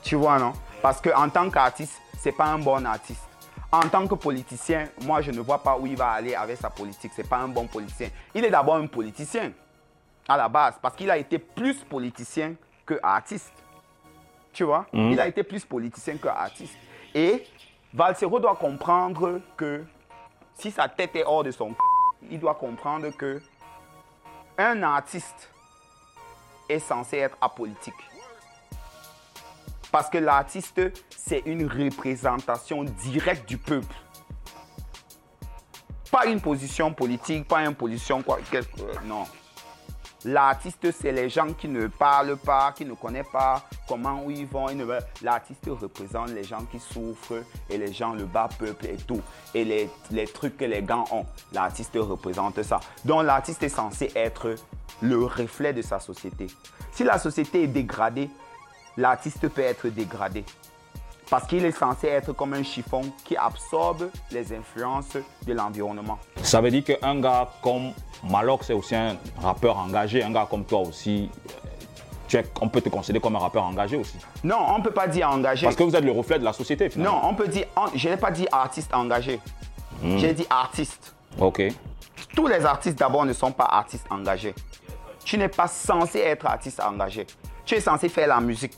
Tu 0.00 0.14
vois, 0.14 0.38
non? 0.38 0.52
Parce 0.80 1.00
qu'en 1.00 1.28
tant 1.28 1.50
qu'artiste, 1.50 2.00
ce 2.22 2.28
n'est 2.28 2.36
pas 2.36 2.46
un 2.46 2.60
bon 2.60 2.86
artiste. 2.86 3.26
En 3.72 3.80
tant 3.88 4.06
que 4.06 4.14
politicien, 4.14 4.90
moi, 5.02 5.22
je 5.22 5.32
ne 5.32 5.40
vois 5.40 5.60
pas 5.60 5.76
où 5.76 5.88
il 5.88 5.96
va 5.96 6.12
aller 6.12 6.36
avec 6.36 6.56
sa 6.58 6.70
politique. 6.70 7.10
Ce 7.16 7.22
n'est 7.22 7.26
pas 7.26 7.38
un 7.38 7.48
bon 7.48 7.66
politicien. 7.66 8.10
Il 8.32 8.44
est 8.44 8.50
d'abord 8.50 8.76
un 8.76 8.86
politicien, 8.86 9.50
à 10.28 10.36
la 10.36 10.48
base, 10.48 10.74
parce 10.80 10.94
qu'il 10.94 11.10
a 11.10 11.18
été 11.18 11.40
plus 11.40 11.78
politicien 11.78 12.54
que 12.88 12.98
artiste. 13.02 13.52
Tu 14.52 14.64
vois 14.64 14.86
Il 15.12 15.20
a 15.20 15.26
été 15.28 15.42
plus 15.44 15.64
politicien 15.64 16.16
que 16.16 16.28
artiste. 16.28 16.74
Et 17.14 17.44
Valsero 17.92 18.40
doit 18.40 18.56
comprendre 18.56 19.40
que 19.56 19.84
si 20.54 20.70
sa 20.70 20.88
tête 20.88 21.14
est 21.16 21.24
hors 21.24 21.44
de 21.44 21.50
son 21.50 21.70
c***, 21.70 21.76
il 22.30 22.40
doit 22.40 22.54
comprendre 22.54 23.10
que 23.10 23.40
un 24.56 24.82
artiste 24.82 25.50
est 26.68 26.78
censé 26.80 27.18
être 27.18 27.36
apolitique. 27.40 27.94
Parce 29.92 30.10
que 30.10 30.18
l'artiste, 30.18 30.80
c'est 31.10 31.42
une 31.46 31.66
représentation 31.66 32.84
directe 32.84 33.48
du 33.48 33.56
peuple. 33.58 33.94
Pas 36.10 36.26
une 36.26 36.40
position 36.40 36.92
politique, 36.92 37.46
pas 37.46 37.64
une 37.64 37.74
position 37.74 38.22
quoi. 38.22 38.38
quelque- 38.50 38.80
euh, 38.80 38.94
non. 39.04 39.24
L'artiste, 40.24 40.90
c'est 40.90 41.12
les 41.12 41.28
gens 41.28 41.52
qui 41.52 41.68
ne 41.68 41.86
parlent 41.86 42.36
pas, 42.36 42.72
qui 42.72 42.84
ne 42.84 42.94
connaissent 42.94 43.30
pas 43.32 43.62
comment 43.86 44.24
où 44.24 44.30
ils 44.30 44.46
vont. 44.46 44.66
L'artiste 45.22 45.68
représente 45.68 46.30
les 46.30 46.42
gens 46.42 46.64
qui 46.70 46.80
souffrent 46.80 47.44
et 47.70 47.78
les 47.78 47.92
gens, 47.92 48.14
le 48.14 48.24
bas 48.24 48.48
peuple 48.58 48.86
et 48.86 48.96
tout. 48.96 49.20
Et 49.54 49.64
les, 49.64 49.88
les 50.10 50.26
trucs 50.26 50.56
que 50.56 50.64
les 50.64 50.82
gars 50.82 51.04
ont, 51.12 51.24
l'artiste 51.52 51.96
représente 51.96 52.62
ça. 52.62 52.80
Donc 53.04 53.24
l'artiste 53.24 53.62
est 53.62 53.68
censé 53.68 54.10
être 54.16 54.56
le 55.02 55.24
reflet 55.24 55.72
de 55.72 55.82
sa 55.82 56.00
société. 56.00 56.48
Si 56.92 57.04
la 57.04 57.18
société 57.18 57.62
est 57.62 57.68
dégradée, 57.68 58.28
l'artiste 58.96 59.48
peut 59.48 59.62
être 59.62 59.86
dégradé. 59.88 60.44
Parce 61.30 61.46
qu'il 61.46 61.64
est 61.64 61.72
censé 61.72 62.08
être 62.08 62.32
comme 62.32 62.54
un 62.54 62.62
chiffon 62.62 63.02
qui 63.24 63.36
absorbe 63.36 64.10
les 64.30 64.52
influences 64.52 65.16
de 65.46 65.52
l'environnement. 65.52 66.18
Ça 66.42 66.60
veut 66.60 66.70
dire 66.70 66.84
qu'un 66.84 67.20
gars 67.20 67.48
comme 67.62 67.92
Malox, 68.24 68.66
c'est 68.66 68.72
aussi 68.72 68.94
un 68.94 69.16
rappeur 69.40 69.76
engagé. 69.78 70.22
Un 70.22 70.30
gars 70.32 70.46
comme 70.48 70.64
toi 70.64 70.80
aussi, 70.80 71.30
euh, 71.46 71.50
tu 72.26 72.36
es- 72.36 72.44
on 72.60 72.68
peut 72.68 72.80
te 72.80 72.88
considérer 72.88 73.20
comme 73.20 73.36
un 73.36 73.40
rappeur 73.40 73.64
engagé 73.64 73.96
aussi. 73.96 74.16
Non, 74.44 74.58
on 74.68 74.78
ne 74.78 74.82
peut 74.84 74.90
pas 74.92 75.06
dire 75.08 75.30
engagé. 75.30 75.64
Parce 75.66 75.76
que 75.76 75.82
vous 75.82 75.94
êtes 75.94 76.04
le 76.04 76.12
reflet 76.12 76.38
de 76.38 76.44
la 76.44 76.52
société, 76.52 76.88
finalement. 76.88 77.22
Non, 77.22 77.28
on 77.30 77.34
peut 77.34 77.48
dire. 77.48 77.66
je 77.94 78.08
n'ai 78.08 78.16
pas 78.16 78.30
dit 78.30 78.46
artiste 78.50 78.94
engagé. 78.94 79.40
J'ai 80.16 80.32
dit 80.32 80.46
artiste. 80.48 81.14
Ok. 81.40 81.62
Tous 82.34 82.46
les 82.46 82.64
artistes 82.64 82.98
d'abord 82.98 83.24
ne 83.24 83.32
sont 83.32 83.50
pas 83.52 83.64
artistes 83.64 84.06
engagés. 84.10 84.54
Tu 85.24 85.36
n'es 85.36 85.48
pas 85.48 85.66
censé 85.66 86.20
être 86.20 86.46
artiste 86.46 86.80
engagé. 86.80 87.26
Tu 87.64 87.74
es 87.74 87.80
censé 87.80 88.08
faire 88.08 88.28
la 88.28 88.40
musique. 88.40 88.72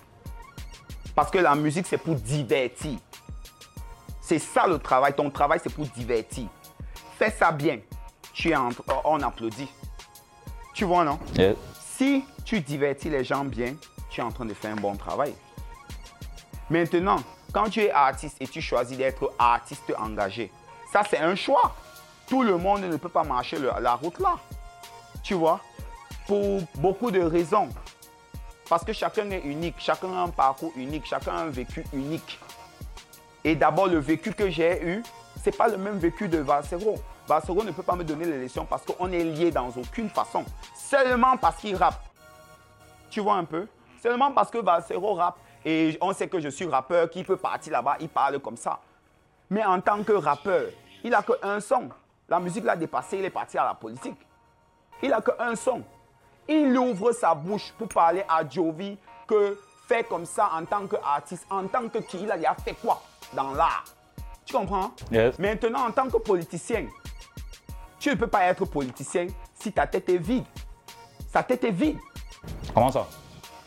Parce 1.14 1.30
que 1.30 1.38
la 1.38 1.54
musique, 1.54 1.86
c'est 1.86 1.98
pour 1.98 2.14
divertir. 2.14 2.98
C'est 4.20 4.38
ça 4.38 4.66
le 4.66 4.78
travail. 4.78 5.12
Ton 5.14 5.30
travail, 5.30 5.60
c'est 5.62 5.72
pour 5.72 5.84
divertir. 5.86 6.46
Fais 7.20 7.30
ça 7.30 7.52
bien. 7.52 7.80
Tu 8.32 8.48
es 8.48 8.56
en- 8.56 8.70
on 9.04 9.20
applaudit. 9.20 9.68
Tu 10.72 10.86
vois, 10.86 11.04
non? 11.04 11.18
Si 11.98 12.24
tu 12.46 12.62
divertis 12.62 13.10
les 13.10 13.24
gens 13.24 13.44
bien, 13.44 13.74
tu 14.08 14.22
es 14.22 14.24
en 14.24 14.32
train 14.32 14.46
de 14.46 14.54
faire 14.54 14.72
un 14.72 14.76
bon 14.80 14.96
travail. 14.96 15.34
Maintenant, 16.70 17.18
quand 17.52 17.68
tu 17.68 17.80
es 17.82 17.90
artiste 17.90 18.38
et 18.40 18.46
tu 18.48 18.62
choisis 18.62 18.96
d'être 18.96 19.34
artiste 19.38 19.92
engagé, 19.98 20.50
ça 20.90 21.02
c'est 21.10 21.18
un 21.18 21.34
choix. 21.34 21.74
Tout 22.26 22.42
le 22.42 22.56
monde 22.56 22.80
ne 22.84 22.96
peut 22.96 23.10
pas 23.10 23.22
marcher 23.24 23.58
le- 23.58 23.70
la 23.82 23.96
route 23.96 24.18
là. 24.18 24.36
Tu 25.22 25.34
vois? 25.34 25.60
Pour 26.26 26.62
beaucoup 26.76 27.10
de 27.10 27.20
raisons. 27.20 27.68
Parce 28.66 28.82
que 28.82 28.94
chacun 28.94 29.30
est 29.30 29.40
unique, 29.44 29.74
chacun 29.78 30.10
a 30.14 30.20
un 30.22 30.28
parcours 30.30 30.72
unique, 30.74 31.04
chacun 31.04 31.32
a 31.32 31.40
un 31.40 31.50
vécu 31.50 31.84
unique. 31.92 32.40
Et 33.44 33.54
d'abord, 33.56 33.88
le 33.88 33.98
vécu 33.98 34.32
que 34.32 34.48
j'ai 34.48 34.82
eu, 34.86 35.02
c'est 35.42 35.54
pas 35.54 35.68
le 35.68 35.76
même 35.76 35.98
vécu 35.98 36.28
de 36.28 36.38
Valsero. 36.38 36.98
Valsero 37.30 37.62
ne 37.62 37.70
peut 37.70 37.84
pas 37.84 37.94
me 37.94 38.02
donner 38.02 38.24
les 38.24 38.42
leçons 38.42 38.64
parce 38.64 38.82
qu'on 38.84 39.12
est 39.12 39.22
lié 39.22 39.52
dans 39.52 39.68
aucune 39.68 40.10
façon. 40.10 40.44
Seulement 40.74 41.36
parce 41.36 41.58
qu'il 41.58 41.76
rappe. 41.76 42.02
Tu 43.08 43.20
vois 43.20 43.34
un 43.34 43.44
peu? 43.44 43.68
Seulement 44.02 44.32
parce 44.32 44.50
que 44.50 44.58
Valsero 44.58 45.14
rappe 45.14 45.36
et 45.64 45.96
on 46.00 46.12
sait 46.12 46.26
que 46.26 46.40
je 46.40 46.48
suis 46.48 46.66
rappeur, 46.66 47.08
qui 47.08 47.22
peut 47.22 47.36
partir 47.36 47.72
là-bas, 47.72 47.98
il 48.00 48.08
parle 48.08 48.40
comme 48.40 48.56
ça. 48.56 48.80
Mais 49.48 49.64
en 49.64 49.80
tant 49.80 50.02
que 50.02 50.10
rappeur, 50.10 50.70
il 51.04 51.14
a 51.14 51.22
qu'un 51.22 51.60
son. 51.60 51.90
La 52.28 52.40
musique 52.40 52.64
l'a 52.64 52.74
dépassé, 52.74 53.18
il 53.18 53.24
est 53.24 53.30
parti 53.30 53.56
à 53.58 53.64
la 53.64 53.74
politique. 53.74 54.18
Il 55.00 55.12
a 55.12 55.20
qu'un 55.20 55.54
son. 55.54 55.84
Il 56.48 56.76
ouvre 56.76 57.12
sa 57.12 57.32
bouche 57.32 57.72
pour 57.78 57.86
parler 57.86 58.24
à 58.28 58.48
Jovi 58.48 58.98
que 59.28 59.56
fait 59.86 60.02
comme 60.02 60.26
ça 60.26 60.50
en 60.52 60.64
tant 60.64 60.84
qu'artiste, 60.88 61.46
en 61.48 61.68
tant 61.68 61.88
que 61.88 61.98
qui, 61.98 62.22
il 62.22 62.30
a 62.32 62.54
fait 62.54 62.74
quoi 62.74 63.00
dans 63.32 63.52
l'art? 63.52 63.84
Tu 64.44 64.52
comprends? 64.52 64.90
Yes. 65.12 65.38
Maintenant, 65.38 65.86
en 65.86 65.92
tant 65.92 66.08
que 66.08 66.16
politicien, 66.16 66.86
tu 68.00 68.08
ne 68.08 68.14
peux 68.14 68.26
pas 68.26 68.44
être 68.46 68.64
politicien 68.64 69.26
si 69.54 69.70
ta 69.70 69.86
tête 69.86 70.08
est 70.08 70.16
vide. 70.16 70.44
Sa 71.32 71.42
tête 71.42 71.62
est 71.64 71.70
vide. 71.70 71.98
Comment 72.74 72.90
ça? 72.90 73.06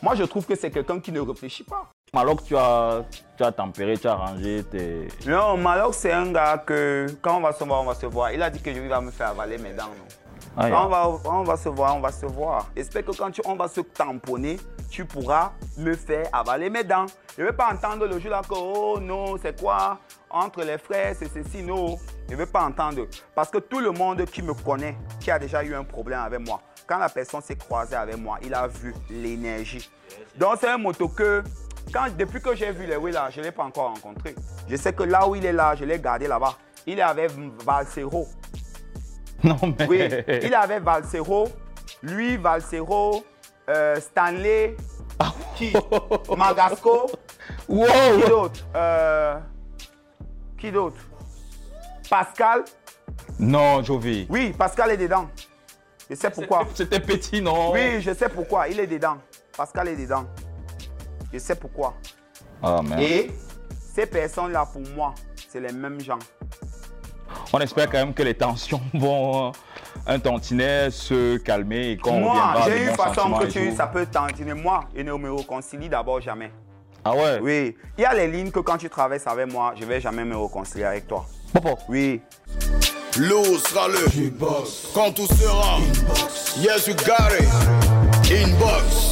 Moi, 0.01 0.15
je 0.15 0.23
trouve 0.23 0.45
que 0.45 0.55
c'est 0.55 0.71
quelqu'un 0.71 0.99
qui 0.99 1.11
ne 1.11 1.21
réfléchit 1.21 1.63
pas. 1.63 1.89
Que 2.11 2.43
tu 2.43 2.57
as, 2.57 3.05
tu 3.37 3.43
as 3.43 3.51
tempéré, 3.51 3.97
tu 3.97 4.07
as 4.07 4.15
rangé 4.15 4.63
tes. 4.63 5.07
Non, 5.25 5.55
Malok, 5.57 5.93
c'est 5.93 6.11
un 6.11 6.31
gars 6.31 6.57
que 6.57 7.07
quand 7.21 7.37
on 7.37 7.41
va 7.41 7.53
se 7.53 7.63
voir, 7.63 7.81
on 7.81 7.85
va 7.85 7.95
se 7.95 8.05
voir. 8.05 8.31
Il 8.31 8.41
a 8.41 8.49
dit 8.49 8.61
que 8.61 8.73
je 8.73 8.81
va 8.81 9.01
me 9.01 9.11
faire 9.11 9.29
avaler 9.29 9.57
mes 9.57 9.73
dents. 9.73 9.85
non? 9.85 10.22
On, 10.55 11.43
va, 11.43 11.57
se 11.57 11.69
voir, 11.69 11.95
on 11.95 11.99
va 11.99 12.11
se 12.11 12.25
voir. 12.25 12.69
J'espère 12.75 13.03
que 13.03 13.11
quand 13.11 13.31
on 13.45 13.55
va 13.55 13.67
se 13.67 13.81
tamponner, 13.81 14.59
tu 14.89 15.03
pourras 15.05 15.53
me 15.77 15.95
faire 15.95 16.27
avaler 16.31 16.69
mes 16.69 16.83
dents. 16.83 17.07
Je 17.35 17.41
ne 17.41 17.47
veux 17.47 17.55
pas 17.55 17.73
entendre 17.73 18.05
le 18.05 18.19
jour 18.19 18.29
là 18.29 18.41
que, 18.47 18.53
oh 18.55 18.99
non, 19.01 19.35
c'est 19.41 19.59
quoi? 19.59 19.97
Entre 20.29 20.63
les 20.63 20.77
frères, 20.77 21.15
c'est 21.17 21.29
ceci, 21.31 21.63
non. 21.63 21.97
Je 22.27 22.33
ne 22.33 22.37
veux 22.37 22.45
pas 22.45 22.63
entendre. 22.63 23.07
Parce 23.33 23.49
que 23.49 23.57
tout 23.57 23.79
le 23.79 23.91
monde 23.91 24.25
qui 24.25 24.43
me 24.43 24.53
connaît, 24.53 24.95
qui 25.19 25.31
a 25.31 25.39
déjà 25.39 25.63
eu 25.63 25.73
un 25.73 25.83
problème 25.83 26.19
avec 26.19 26.39
moi, 26.39 26.61
quand 26.85 26.99
la 26.99 27.09
personne 27.09 27.41
s'est 27.41 27.55
croisée 27.55 27.95
avec 27.95 28.17
moi, 28.17 28.37
il 28.43 28.53
a 28.53 28.67
vu 28.67 28.93
l'énergie. 29.09 29.89
Donc 30.37 30.57
c'est 30.59 30.69
un 30.69 30.77
moto 30.77 31.07
que, 31.07 31.43
depuis 32.17 32.41
que 32.41 32.55
j'ai 32.55 32.71
vu 32.71 32.85
les 32.85 33.11
là, 33.11 33.29
je 33.31 33.39
ne 33.39 33.45
l'ai 33.45 33.51
pas 33.51 33.63
encore 33.63 33.93
rencontré. 33.93 34.35
Je 34.67 34.75
sais 34.75 34.93
que 34.93 35.03
là 35.03 35.27
où 35.27 35.35
il 35.35 35.45
est 35.45 35.53
là, 35.53 35.75
je 35.75 35.85
l'ai 35.85 35.99
gardé 35.99 36.27
là-bas. 36.27 36.55
Il 36.85 36.99
est 36.99 37.03
avec 37.03 37.31
Valsero. 37.63 38.27
Non, 39.49 39.57
mais. 39.77 39.87
Oui, 39.87 39.99
il 40.43 40.53
avait 40.53 40.79
Valsero, 40.79 41.49
lui, 42.01 42.37
Valsero, 42.37 43.25
euh, 43.69 43.99
Stanley, 43.99 44.75
qui? 45.55 45.73
Magasco, 46.37 47.09
Wow 47.67 47.85
qui 48.21 48.29
d'autre? 48.29 48.65
Euh, 48.75 49.39
Qui 50.57 50.71
d'autre? 50.71 50.97
Pascal, 52.09 52.63
Non, 53.39 53.83
Jovi. 53.83 54.27
oui, 54.29 54.53
Pascal 54.57 54.91
est 54.91 54.97
dedans. 54.97 55.27
Je 56.09 56.15
sais 56.15 56.29
pourquoi. 56.29 56.65
C'était 56.73 56.99
petit, 56.99 57.41
non? 57.41 57.71
Oui, 57.71 58.01
je 58.01 58.13
sais 58.13 58.29
pourquoi, 58.29 58.67
il 58.67 58.79
est 58.79 58.87
dedans. 58.87 59.17
Pascal 59.55 59.87
est 59.89 59.95
dedans. 59.95 60.25
Je 61.31 61.39
sais 61.39 61.55
pourquoi. 61.55 61.93
Ah, 62.61 62.81
merde. 62.83 63.01
Et 63.01 63.31
ces 63.93 64.05
personnes-là, 64.05 64.65
pour 64.71 64.81
moi, 64.95 65.13
c'est 65.49 65.59
les 65.59 65.71
mêmes 65.73 65.99
gens. 65.99 66.19
On 67.51 67.59
espère 67.59 67.89
quand 67.89 67.99
même 67.99 68.13
que 68.13 68.23
les 68.23 68.33
tensions 68.33 68.81
vont 68.93 69.47
euh, 69.47 69.51
un 70.07 70.19
tantinet 70.19 70.89
se 70.91 71.37
calmer 71.37 71.91
et 71.91 71.97
qu'on 71.97 72.19
Moi, 72.19 72.55
j'ai 72.65 72.87
bons 72.87 72.93
façon 72.95 73.31
que 73.33 73.45
et 73.45 73.49
tu, 73.49 73.75
ça 73.75 73.87
peut 73.87 74.05
t'entendre. 74.05 74.55
Moi, 74.55 74.81
je 74.95 75.01
ne 75.01 75.13
me 75.13 75.33
réconcilie 75.33 75.89
d'abord 75.89 76.21
jamais. 76.21 76.51
Ah 77.05 77.13
ouais? 77.13 77.39
Oui, 77.41 77.75
il 77.97 78.01
y 78.01 78.05
a 78.05 78.13
les 78.13 78.27
lignes 78.27 78.51
que 78.51 78.59
quand 78.59 78.77
tu 78.77 78.89
traverses 78.89 79.27
avec 79.27 79.51
moi, 79.51 79.73
je 79.77 79.83
vais 79.83 79.99
jamais 79.99 80.23
me 80.23 80.37
réconcilier 80.37 80.85
avec 80.85 81.07
toi. 81.07 81.25
Popo. 81.53 81.77
Oui. 81.89 82.21
Lourd 83.17 83.59
sera 83.59 83.87
le 83.87 84.31
Quand 84.93 85.11
tout 85.11 85.27
sera 85.27 85.77
Yes 86.57 86.87
you 86.87 86.95
got 86.95 87.31
it 87.37 89.02